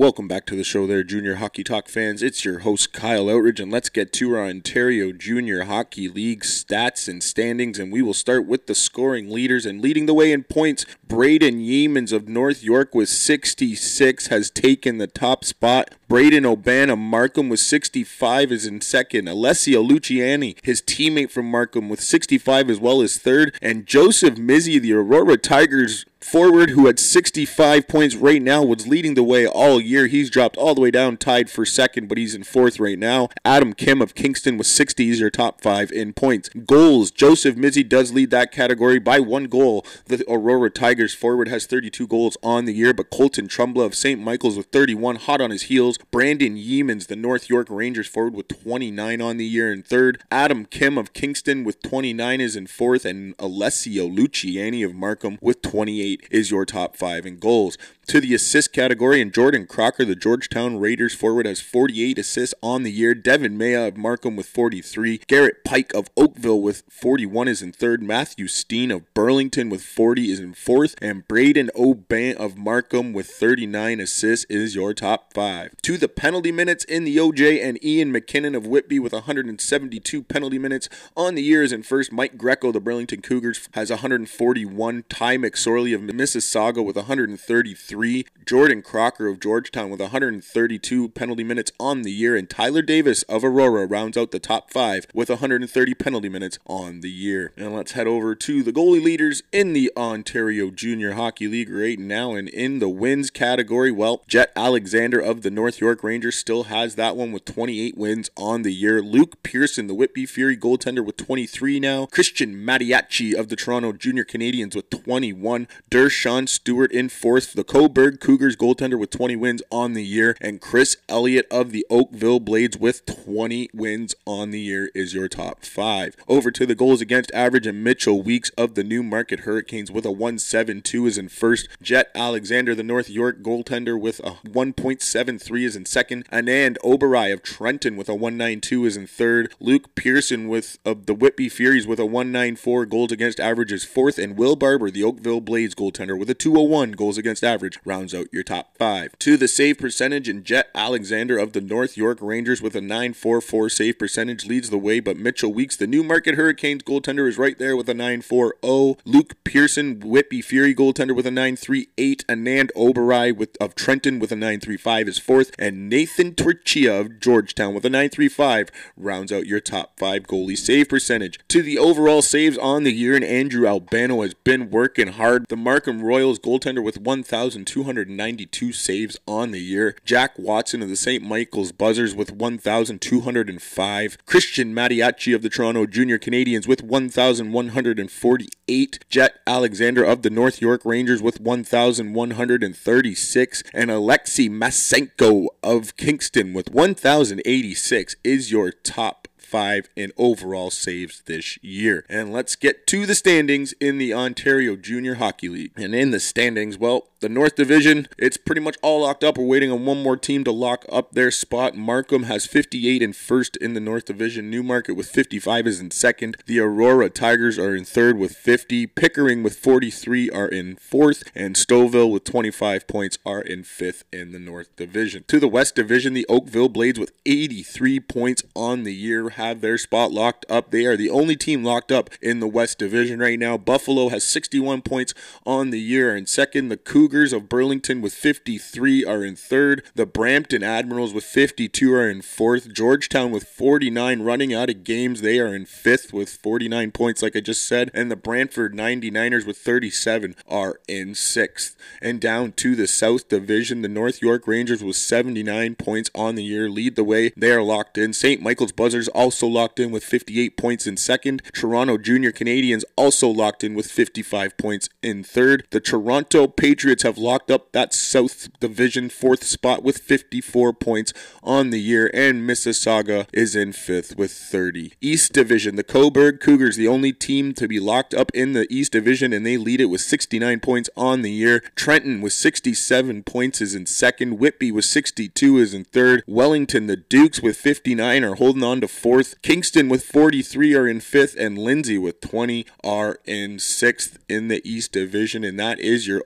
Welcome 0.06 0.28
back 0.28 0.46
to 0.46 0.54
the 0.54 0.62
show 0.62 0.86
there, 0.86 1.02
Junior 1.02 1.34
Hockey 1.34 1.64
Talk 1.64 1.88
fans. 1.88 2.22
It's 2.22 2.44
your 2.44 2.60
host, 2.60 2.92
Kyle 2.92 3.28
Outridge, 3.28 3.58
and 3.58 3.72
let's 3.72 3.88
get 3.88 4.12
to 4.12 4.36
our 4.36 4.44
Ontario 4.44 5.10
Junior 5.10 5.64
Hockey 5.64 6.08
League 6.08 6.42
stats 6.42 7.08
and 7.08 7.20
standings. 7.20 7.80
And 7.80 7.90
we 7.92 8.02
will 8.02 8.14
start 8.14 8.46
with 8.46 8.68
the 8.68 8.74
scoring 8.76 9.28
leaders. 9.30 9.66
And 9.66 9.82
leading 9.82 10.06
the 10.06 10.14
way 10.14 10.30
in 10.30 10.44
points, 10.44 10.86
Braden 11.08 11.58
Yeamans 11.58 12.12
of 12.12 12.28
North 12.28 12.62
York 12.62 12.94
with 12.94 13.08
66 13.08 14.28
has 14.28 14.48
taken 14.48 14.98
the 14.98 15.08
top 15.08 15.44
spot. 15.44 15.92
Braden 16.06 16.46
Oban 16.46 16.88
of 16.88 17.00
Markham 17.00 17.48
with 17.48 17.58
65 17.58 18.52
is 18.52 18.64
in 18.64 18.80
second. 18.82 19.26
Alessio 19.26 19.82
Luciani, 19.82 20.56
his 20.62 20.80
teammate 20.80 21.32
from 21.32 21.50
Markham, 21.50 21.88
with 21.88 22.00
65 22.00 22.70
as 22.70 22.78
well 22.78 23.02
as 23.02 23.18
third. 23.18 23.58
And 23.60 23.86
Joseph 23.86 24.36
Mizzi 24.36 24.80
the 24.80 24.92
Aurora 24.92 25.36
Tigers 25.36 26.04
forward 26.26 26.70
who 26.70 26.86
had 26.86 26.98
65 26.98 27.86
points 27.86 28.16
right 28.16 28.42
now 28.42 28.62
was 28.62 28.88
leading 28.88 29.14
the 29.14 29.22
way 29.22 29.46
all 29.46 29.80
year. 29.80 30.08
He's 30.08 30.28
dropped 30.28 30.56
all 30.56 30.74
the 30.74 30.80
way 30.80 30.90
down, 30.90 31.16
tied 31.16 31.48
for 31.48 31.64
second, 31.64 32.08
but 32.08 32.18
he's 32.18 32.34
in 32.34 32.42
fourth 32.42 32.80
right 32.80 32.98
now. 32.98 33.28
Adam 33.44 33.72
Kim 33.72 34.02
of 34.02 34.16
Kingston 34.16 34.58
with 34.58 34.66
60 34.66 35.08
is 35.08 35.20
your 35.20 35.30
top 35.30 35.60
five 35.60 35.92
in 35.92 36.12
points. 36.12 36.48
Goals, 36.48 37.12
Joseph 37.12 37.54
Mizzi 37.54 37.88
does 37.88 38.12
lead 38.12 38.30
that 38.32 38.50
category 38.50 38.98
by 38.98 39.20
one 39.20 39.44
goal. 39.44 39.86
The 40.06 40.24
Aurora 40.28 40.70
Tigers 40.70 41.14
forward 41.14 41.46
has 41.46 41.66
32 41.66 42.08
goals 42.08 42.36
on 42.42 42.64
the 42.64 42.74
year, 42.74 42.92
but 42.92 43.10
Colton 43.10 43.46
Trumbla 43.46 43.86
of 43.86 43.94
St. 43.94 44.20
Michael's 44.20 44.56
with 44.56 44.66
31, 44.66 45.16
hot 45.16 45.40
on 45.40 45.50
his 45.50 45.62
heels. 45.62 45.96
Brandon 46.10 46.56
Yeamans, 46.56 47.06
the 47.06 47.16
North 47.16 47.48
York 47.48 47.68
Rangers 47.70 48.08
forward 48.08 48.34
with 48.34 48.48
29 48.48 49.20
on 49.20 49.36
the 49.36 49.46
year 49.46 49.72
in 49.72 49.84
third. 49.84 50.22
Adam 50.32 50.64
Kim 50.64 50.98
of 50.98 51.12
Kingston 51.12 51.62
with 51.62 51.80
29 51.82 52.40
is 52.40 52.56
in 52.56 52.66
fourth, 52.66 53.04
and 53.04 53.34
Alessio 53.38 54.08
Luciani 54.08 54.84
of 54.84 54.92
Markham 54.92 55.38
with 55.40 55.62
28 55.62 56.15
8 56.24 56.28
is 56.30 56.50
your 56.50 56.64
top 56.64 56.96
5 56.96 57.26
in 57.26 57.38
goals. 57.38 57.76
To 58.08 58.20
the 58.20 58.34
assist 58.34 58.72
category, 58.72 59.20
and 59.20 59.34
Jordan 59.34 59.66
Crocker, 59.66 60.04
the 60.04 60.14
Georgetown 60.14 60.78
Raiders 60.78 61.12
forward, 61.12 61.44
has 61.44 61.60
48 61.60 62.18
assists 62.18 62.54
on 62.62 62.84
the 62.84 62.92
year. 62.92 63.16
Devin 63.16 63.58
Maya 63.58 63.88
of 63.88 63.96
Markham 63.96 64.36
with 64.36 64.46
43. 64.46 65.22
Garrett 65.26 65.64
Pike 65.64 65.92
of 65.92 66.08
Oakville 66.16 66.60
with 66.60 66.84
41 66.88 67.48
is 67.48 67.62
in 67.62 67.72
third. 67.72 68.04
Matthew 68.04 68.46
Steen 68.46 68.92
of 68.92 69.12
Burlington 69.12 69.70
with 69.70 69.82
40 69.82 70.30
is 70.30 70.38
in 70.38 70.54
fourth. 70.54 70.94
And 71.02 71.26
Braden 71.26 71.70
O'Ban 71.74 72.36
of 72.36 72.56
Markham 72.56 73.12
with 73.12 73.26
39 73.26 73.98
assists 73.98 74.46
is 74.48 74.76
your 74.76 74.94
top 74.94 75.32
five. 75.34 75.74
To 75.82 75.98
the 75.98 76.08
penalty 76.08 76.52
minutes 76.52 76.84
in 76.84 77.02
the 77.02 77.16
OJ, 77.16 77.60
and 77.60 77.84
Ian 77.84 78.12
McKinnon 78.12 78.56
of 78.56 78.68
Whitby 78.68 79.00
with 79.00 79.14
172 79.14 80.22
penalty 80.22 80.60
minutes 80.60 80.88
on 81.16 81.34
the 81.34 81.42
year 81.42 81.64
is 81.64 81.72
in 81.72 81.82
first. 81.82 82.12
Mike 82.12 82.38
Greco, 82.38 82.70
the 82.70 82.78
Burlington 82.78 83.20
Cougars, 83.20 83.68
has 83.74 83.90
141. 83.90 85.04
Ty 85.08 85.38
McSorley 85.38 85.92
of 85.96 86.02
Mississauga 86.02 86.84
with 86.84 86.96
133. 86.96 88.26
Jordan 88.46 88.82
Crocker 88.82 89.26
of 89.26 89.40
Georgetown 89.40 89.90
with 89.90 90.00
132 90.00 91.08
penalty 91.08 91.42
minutes 91.42 91.72
on 91.80 92.02
the 92.02 92.12
year. 92.12 92.36
And 92.36 92.48
Tyler 92.48 92.82
Davis 92.82 93.24
of 93.24 93.42
Aurora 93.42 93.86
rounds 93.86 94.16
out 94.16 94.30
the 94.30 94.38
top 94.38 94.70
five 94.70 95.06
with 95.12 95.28
130 95.28 95.94
penalty 95.94 96.28
minutes 96.28 96.58
on 96.66 97.00
the 97.00 97.10
year. 97.10 97.52
And 97.56 97.74
let's 97.74 97.92
head 97.92 98.06
over 98.06 98.34
to 98.36 98.62
the 98.62 98.72
goalie 98.72 99.02
leaders 99.02 99.42
in 99.50 99.72
the 99.72 99.90
Ontario 99.96 100.70
Junior 100.70 101.14
Hockey 101.14 101.48
League 101.48 101.70
right 101.70 101.98
now. 101.98 102.34
And 102.34 102.48
in 102.48 102.78
the 102.78 102.88
wins 102.88 103.30
category, 103.30 103.90
well, 103.90 104.22
Jet 104.28 104.52
Alexander 104.54 105.18
of 105.18 105.42
the 105.42 105.50
North 105.50 105.80
York 105.80 106.04
Rangers 106.04 106.36
still 106.36 106.64
has 106.64 106.94
that 106.94 107.16
one 107.16 107.32
with 107.32 107.44
28 107.44 107.96
wins 107.96 108.30
on 108.36 108.62
the 108.62 108.72
year. 108.72 109.02
Luke 109.02 109.42
Pearson, 109.42 109.86
the 109.86 109.94
Whitby 109.94 110.26
Fury 110.26 110.56
goaltender, 110.56 111.04
with 111.04 111.16
23 111.16 111.80
now. 111.80 112.06
Christian 112.06 112.54
Mattiacci 112.54 113.34
of 113.34 113.48
the 113.48 113.56
Toronto 113.56 113.92
Junior 113.92 114.24
Canadians 114.24 114.76
with 114.76 114.90
21. 114.90 115.66
Dershawn 115.88 116.48
Stewart 116.48 116.90
in 116.90 117.08
fourth. 117.08 117.52
The 117.52 117.62
Cobourg 117.62 118.18
Cougars 118.18 118.56
goaltender 118.56 118.98
with 118.98 119.10
20 119.10 119.36
wins 119.36 119.62
on 119.70 119.92
the 119.92 120.04
year. 120.04 120.36
And 120.40 120.60
Chris 120.60 120.96
Elliott 121.08 121.46
of 121.48 121.70
the 121.70 121.86
Oakville 121.88 122.40
Blades 122.40 122.76
with 122.76 123.06
20 123.06 123.70
wins 123.72 124.12
on 124.26 124.50
the 124.50 124.58
year 124.58 124.90
is 124.96 125.14
your 125.14 125.28
top 125.28 125.64
five. 125.64 126.16
Over 126.26 126.50
to 126.50 126.66
the 126.66 126.74
goals 126.74 127.00
against 127.00 127.30
average, 127.32 127.68
and 127.68 127.84
Mitchell 127.84 128.20
Weeks 128.20 128.50
of 128.58 128.74
the 128.74 128.82
Newmarket 128.82 129.40
Hurricanes 129.40 129.92
with 129.92 130.04
a 130.04 130.10
172 130.10 131.06
is 131.06 131.18
in 131.18 131.28
first. 131.28 131.68
Jet 131.80 132.10
Alexander, 132.16 132.74
the 132.74 132.82
North 132.82 133.08
York 133.08 133.40
goaltender, 133.42 133.98
with 133.98 134.18
a 134.20 134.38
1.73 134.44 135.64
is 135.64 135.76
in 135.76 135.86
second. 135.86 136.28
Anand 136.30 136.78
Oberai 136.82 137.32
of 137.32 137.44
Trenton 137.44 137.96
with 137.96 138.08
a 138.08 138.14
192 138.14 138.86
is 138.86 138.96
in 138.96 139.06
third. 139.06 139.54
Luke 139.60 139.94
Pearson 139.94 140.48
with 140.48 140.78
of 140.84 141.06
the 141.06 141.14
Whitby 141.14 141.48
Furies 141.48 141.86
with 141.86 142.00
a 142.00 142.06
194 142.06 142.86
goals 142.86 143.12
against 143.12 143.38
average 143.38 143.70
is 143.70 143.84
fourth. 143.84 144.18
And 144.18 144.36
Will 144.36 144.56
Barber, 144.56 144.90
the 144.90 145.04
Oakville 145.04 145.40
Blades 145.40 145.75
goaltender, 145.76 146.18
with 146.18 146.30
a 146.30 146.34
201 146.34 146.92
goals 146.92 147.18
against 147.18 147.44
average 147.44 147.78
rounds 147.84 148.14
out 148.14 148.32
your 148.32 148.42
top 148.42 148.76
five. 148.76 149.16
To 149.20 149.36
the 149.36 149.48
save 149.48 149.78
percentage, 149.78 150.28
and 150.28 150.44
Jet 150.44 150.70
Alexander 150.74 151.38
of 151.38 151.52
the 151.52 151.60
North 151.60 151.96
York 151.96 152.18
Rangers 152.20 152.62
with 152.62 152.74
a 152.74 152.80
944 152.80 153.68
save 153.68 153.98
percentage 153.98 154.46
leads 154.46 154.70
the 154.70 154.78
way, 154.78 155.00
but 155.00 155.16
Mitchell 155.16 155.52
Weeks, 155.52 155.76
the 155.76 155.86
Newmarket 155.86 156.34
Hurricanes 156.34 156.82
goaltender, 156.82 157.28
is 157.28 157.38
right 157.38 157.58
there 157.58 157.76
with 157.76 157.88
a 157.88 157.94
940. 157.94 159.00
Luke 159.04 159.34
Pearson, 159.44 160.00
Whitby 160.00 160.42
Fury 160.42 160.74
goaltender 160.74 161.14
with 161.14 161.26
a 161.26 161.30
938. 161.30 162.24
Anand 162.28 162.70
Oberai 162.76 163.36
with, 163.36 163.56
of 163.60 163.74
Trenton 163.74 164.18
with 164.18 164.32
a 164.32 164.36
935 164.36 165.08
is 165.08 165.18
fourth, 165.18 165.50
and 165.58 165.88
Nathan 165.88 166.34
Torchia 166.34 167.00
of 167.00 167.20
Georgetown 167.20 167.74
with 167.74 167.84
a 167.84 167.90
935 167.90 168.70
rounds 168.96 169.32
out 169.32 169.46
your 169.46 169.60
top 169.60 169.98
five 169.98 170.24
goalie 170.24 170.56
save 170.56 170.88
percentage. 170.88 171.38
To 171.48 171.62
the 171.62 171.78
overall 171.78 172.22
saves 172.22 172.58
on 172.58 172.84
the 172.84 172.92
year, 172.92 173.14
and 173.14 173.24
Andrew 173.24 173.66
Albano 173.66 174.22
has 174.22 174.34
been 174.34 174.70
working 174.70 175.08
hard. 175.08 175.46
The 175.48 175.56
Markham 175.66 176.00
Royals 176.00 176.38
goaltender 176.38 176.80
with 176.80 177.00
1,292 177.00 178.72
saves 178.72 179.18
on 179.26 179.50
the 179.50 179.58
year. 179.58 179.96
Jack 180.04 180.38
Watson 180.38 180.80
of 180.80 180.88
the 180.88 180.94
St. 180.94 181.24
Michael's 181.24 181.72
Buzzers 181.72 182.14
with 182.14 182.30
1,205. 182.30 184.18
Christian 184.26 184.72
Mattiacci 184.72 185.34
of 185.34 185.42
the 185.42 185.48
Toronto 185.48 185.86
Junior 185.86 186.18
Canadians 186.18 186.68
with 186.68 186.84
1,148. 186.84 189.04
Jet 189.10 189.40
Alexander 189.44 190.04
of 190.04 190.22
the 190.22 190.30
North 190.30 190.60
York 190.60 190.82
Rangers 190.84 191.20
with 191.20 191.40
1,136. 191.40 193.62
And 193.74 193.90
Alexei 193.90 194.48
Masenko 194.48 195.48
of 195.64 195.96
Kingston 195.96 196.52
with 196.52 196.70
1,086 196.70 198.14
is 198.22 198.52
your 198.52 198.70
top 198.70 199.25
five 199.46 199.88
in 199.96 200.12
overall 200.16 200.70
saves 200.70 201.22
this 201.22 201.62
year. 201.62 202.04
And 202.08 202.32
let's 202.32 202.56
get 202.56 202.86
to 202.88 203.06
the 203.06 203.14
standings 203.14 203.72
in 203.80 203.98
the 203.98 204.12
Ontario 204.12 204.76
Junior 204.76 205.14
Hockey 205.14 205.48
League. 205.48 205.72
And 205.76 205.94
in 205.94 206.10
the 206.10 206.20
standings, 206.20 206.76
well, 206.76 207.06
the 207.26 207.32
North 207.32 207.56
Division, 207.56 208.06
it's 208.16 208.36
pretty 208.36 208.60
much 208.60 208.76
all 208.82 209.00
locked 209.00 209.24
up. 209.24 209.36
We're 209.36 209.46
waiting 209.46 209.72
on 209.72 209.84
one 209.84 210.00
more 210.00 210.16
team 210.16 210.44
to 210.44 210.52
lock 210.52 210.84
up 210.88 211.10
their 211.10 211.32
spot. 211.32 211.74
Markham 211.74 212.22
has 212.22 212.46
58 212.46 213.02
and 213.02 213.16
first 213.16 213.56
in 213.56 213.74
the 213.74 213.80
North 213.80 214.04
Division. 214.04 214.48
Newmarket 214.48 214.94
with 214.94 215.08
55 215.08 215.66
is 215.66 215.80
in 215.80 215.90
second. 215.90 216.36
The 216.46 216.60
Aurora 216.60 217.10
Tigers 217.10 217.58
are 217.58 217.74
in 217.74 217.84
third 217.84 218.16
with 218.16 218.36
50. 218.36 218.86
Pickering 218.86 219.42
with 219.42 219.56
43 219.56 220.30
are 220.30 220.46
in 220.46 220.76
fourth. 220.76 221.24
And 221.34 221.56
Stouffville 221.56 222.12
with 222.12 222.22
25 222.22 222.86
points 222.86 223.18
are 223.26 223.40
in 223.40 223.64
fifth 223.64 224.04
in 224.12 224.30
the 224.30 224.38
North 224.38 224.76
Division. 224.76 225.24
To 225.26 225.40
the 225.40 225.48
West 225.48 225.74
Division, 225.74 226.14
the 226.14 226.26
Oakville 226.28 226.68
Blades 226.68 227.00
with 227.00 227.10
83 227.26 227.98
points 227.98 228.44
on 228.54 228.84
the 228.84 228.94
year 228.94 229.30
have 229.30 229.62
their 229.62 229.78
spot 229.78 230.12
locked 230.12 230.46
up. 230.48 230.70
They 230.70 230.86
are 230.86 230.96
the 230.96 231.10
only 231.10 231.34
team 231.34 231.64
locked 231.64 231.90
up 231.90 232.08
in 232.22 232.38
the 232.38 232.46
West 232.46 232.78
Division 232.78 233.18
right 233.18 233.36
now. 233.36 233.56
Buffalo 233.56 234.10
has 234.10 234.24
61 234.24 234.82
points 234.82 235.12
on 235.44 235.70
the 235.70 235.80
year 235.80 236.16
in 236.16 236.26
second. 236.26 236.68
The 236.68 236.76
Cougars 236.76 237.15
of 237.16 237.48
Burlington 237.48 238.00
with 238.00 238.12
53 238.12 239.04
are 239.04 239.24
in 239.24 239.36
third. 239.36 239.82
The 239.94 240.06
Brampton 240.06 240.62
Admirals 240.62 241.14
with 241.14 241.24
52 241.24 241.94
are 241.94 242.08
in 242.08 242.20
fourth. 242.20 242.72
Georgetown 242.72 243.30
with 243.30 243.44
49 243.44 244.20
running 244.22 244.52
out 244.52 244.68
of 244.68 244.84
games. 244.84 245.20
They 245.20 245.38
are 245.38 245.54
in 245.54 245.64
fifth 245.64 246.12
with 246.12 246.28
49 246.28 246.90
points, 246.90 247.22
like 247.22 247.34
I 247.34 247.40
just 247.40 247.66
said. 247.66 247.90
And 247.94 248.10
the 248.10 248.16
Brantford 248.16 248.74
99ers 248.74 249.46
with 249.46 249.56
37 249.56 250.34
are 250.46 250.80
in 250.86 251.14
sixth. 251.14 251.76
And 252.02 252.20
down 252.20 252.52
to 252.52 252.76
the 252.76 252.86
South 252.86 253.28
Division, 253.28 253.82
the 253.82 253.88
North 253.88 254.20
York 254.20 254.46
Rangers 254.46 254.84
with 254.84 254.96
79 254.96 255.76
points 255.76 256.10
on 256.14 256.34
the 256.34 256.44
year 256.44 256.68
lead 256.68 256.96
the 256.96 257.04
way. 257.04 257.32
They 257.36 257.52
are 257.52 257.62
locked 257.62 257.96
in. 257.96 258.12
St. 258.12 258.42
Michael's 258.42 258.72
Buzzers 258.72 259.08
also 259.08 259.46
locked 259.46 259.80
in 259.80 259.90
with 259.90 260.04
58 260.04 260.56
points 260.56 260.86
in 260.86 260.96
second. 260.96 261.42
Toronto 261.54 261.96
Junior 261.96 262.32
Canadians 262.32 262.84
also 262.96 263.28
locked 263.28 263.64
in 263.64 263.74
with 263.74 263.90
55 263.90 264.56
points 264.58 264.88
in 265.02 265.22
third. 265.22 265.66
The 265.70 265.80
Toronto 265.80 266.46
Patriots 266.46 266.95
have 267.02 267.18
locked 267.18 267.50
up 267.50 267.72
that 267.72 267.92
South 267.92 268.48
Division 268.60 269.08
fourth 269.08 269.44
spot 269.44 269.82
with 269.82 269.98
54 269.98 270.72
points 270.72 271.12
on 271.42 271.70
the 271.70 271.80
year, 271.80 272.10
and 272.12 272.48
Mississauga 272.48 273.26
is 273.32 273.56
in 273.56 273.72
fifth 273.72 274.16
with 274.16 274.32
30. 274.32 274.92
East 275.00 275.32
Division, 275.32 275.76
the 275.76 275.84
Cobourg 275.84 276.40
Cougars, 276.40 276.76
the 276.76 276.88
only 276.88 277.12
team 277.12 277.52
to 277.54 277.68
be 277.68 277.80
locked 277.80 278.14
up 278.14 278.30
in 278.34 278.52
the 278.52 278.66
East 278.70 278.92
Division, 278.92 279.32
and 279.32 279.44
they 279.44 279.56
lead 279.56 279.80
it 279.80 279.86
with 279.86 280.00
69 280.00 280.60
points 280.60 280.90
on 280.96 281.22
the 281.22 281.30
year. 281.30 281.62
Trenton 281.74 282.20
with 282.20 282.32
67 282.32 283.22
points 283.22 283.60
is 283.60 283.74
in 283.74 283.86
second. 283.86 284.38
Whitby 284.38 284.72
with 284.72 284.84
62 284.84 285.58
is 285.58 285.74
in 285.74 285.84
third. 285.84 286.22
Wellington, 286.26 286.86
the 286.86 286.96
Dukes 286.96 287.40
with 287.40 287.56
59 287.56 288.24
are 288.24 288.34
holding 288.36 288.62
on 288.62 288.80
to 288.80 288.88
fourth. 288.88 289.40
Kingston 289.42 289.88
with 289.88 290.04
43 290.04 290.74
are 290.74 290.88
in 290.88 291.00
fifth, 291.00 291.36
and 291.38 291.58
Lindsay 291.58 291.98
with 291.98 292.20
20 292.20 292.66
are 292.84 293.18
in 293.24 293.58
sixth 293.58 294.18
in 294.28 294.48
the 294.48 294.60
East 294.68 294.92
Division, 294.92 295.44
and 295.44 295.58
that 295.58 295.78
is 295.78 296.06
your 296.06 296.22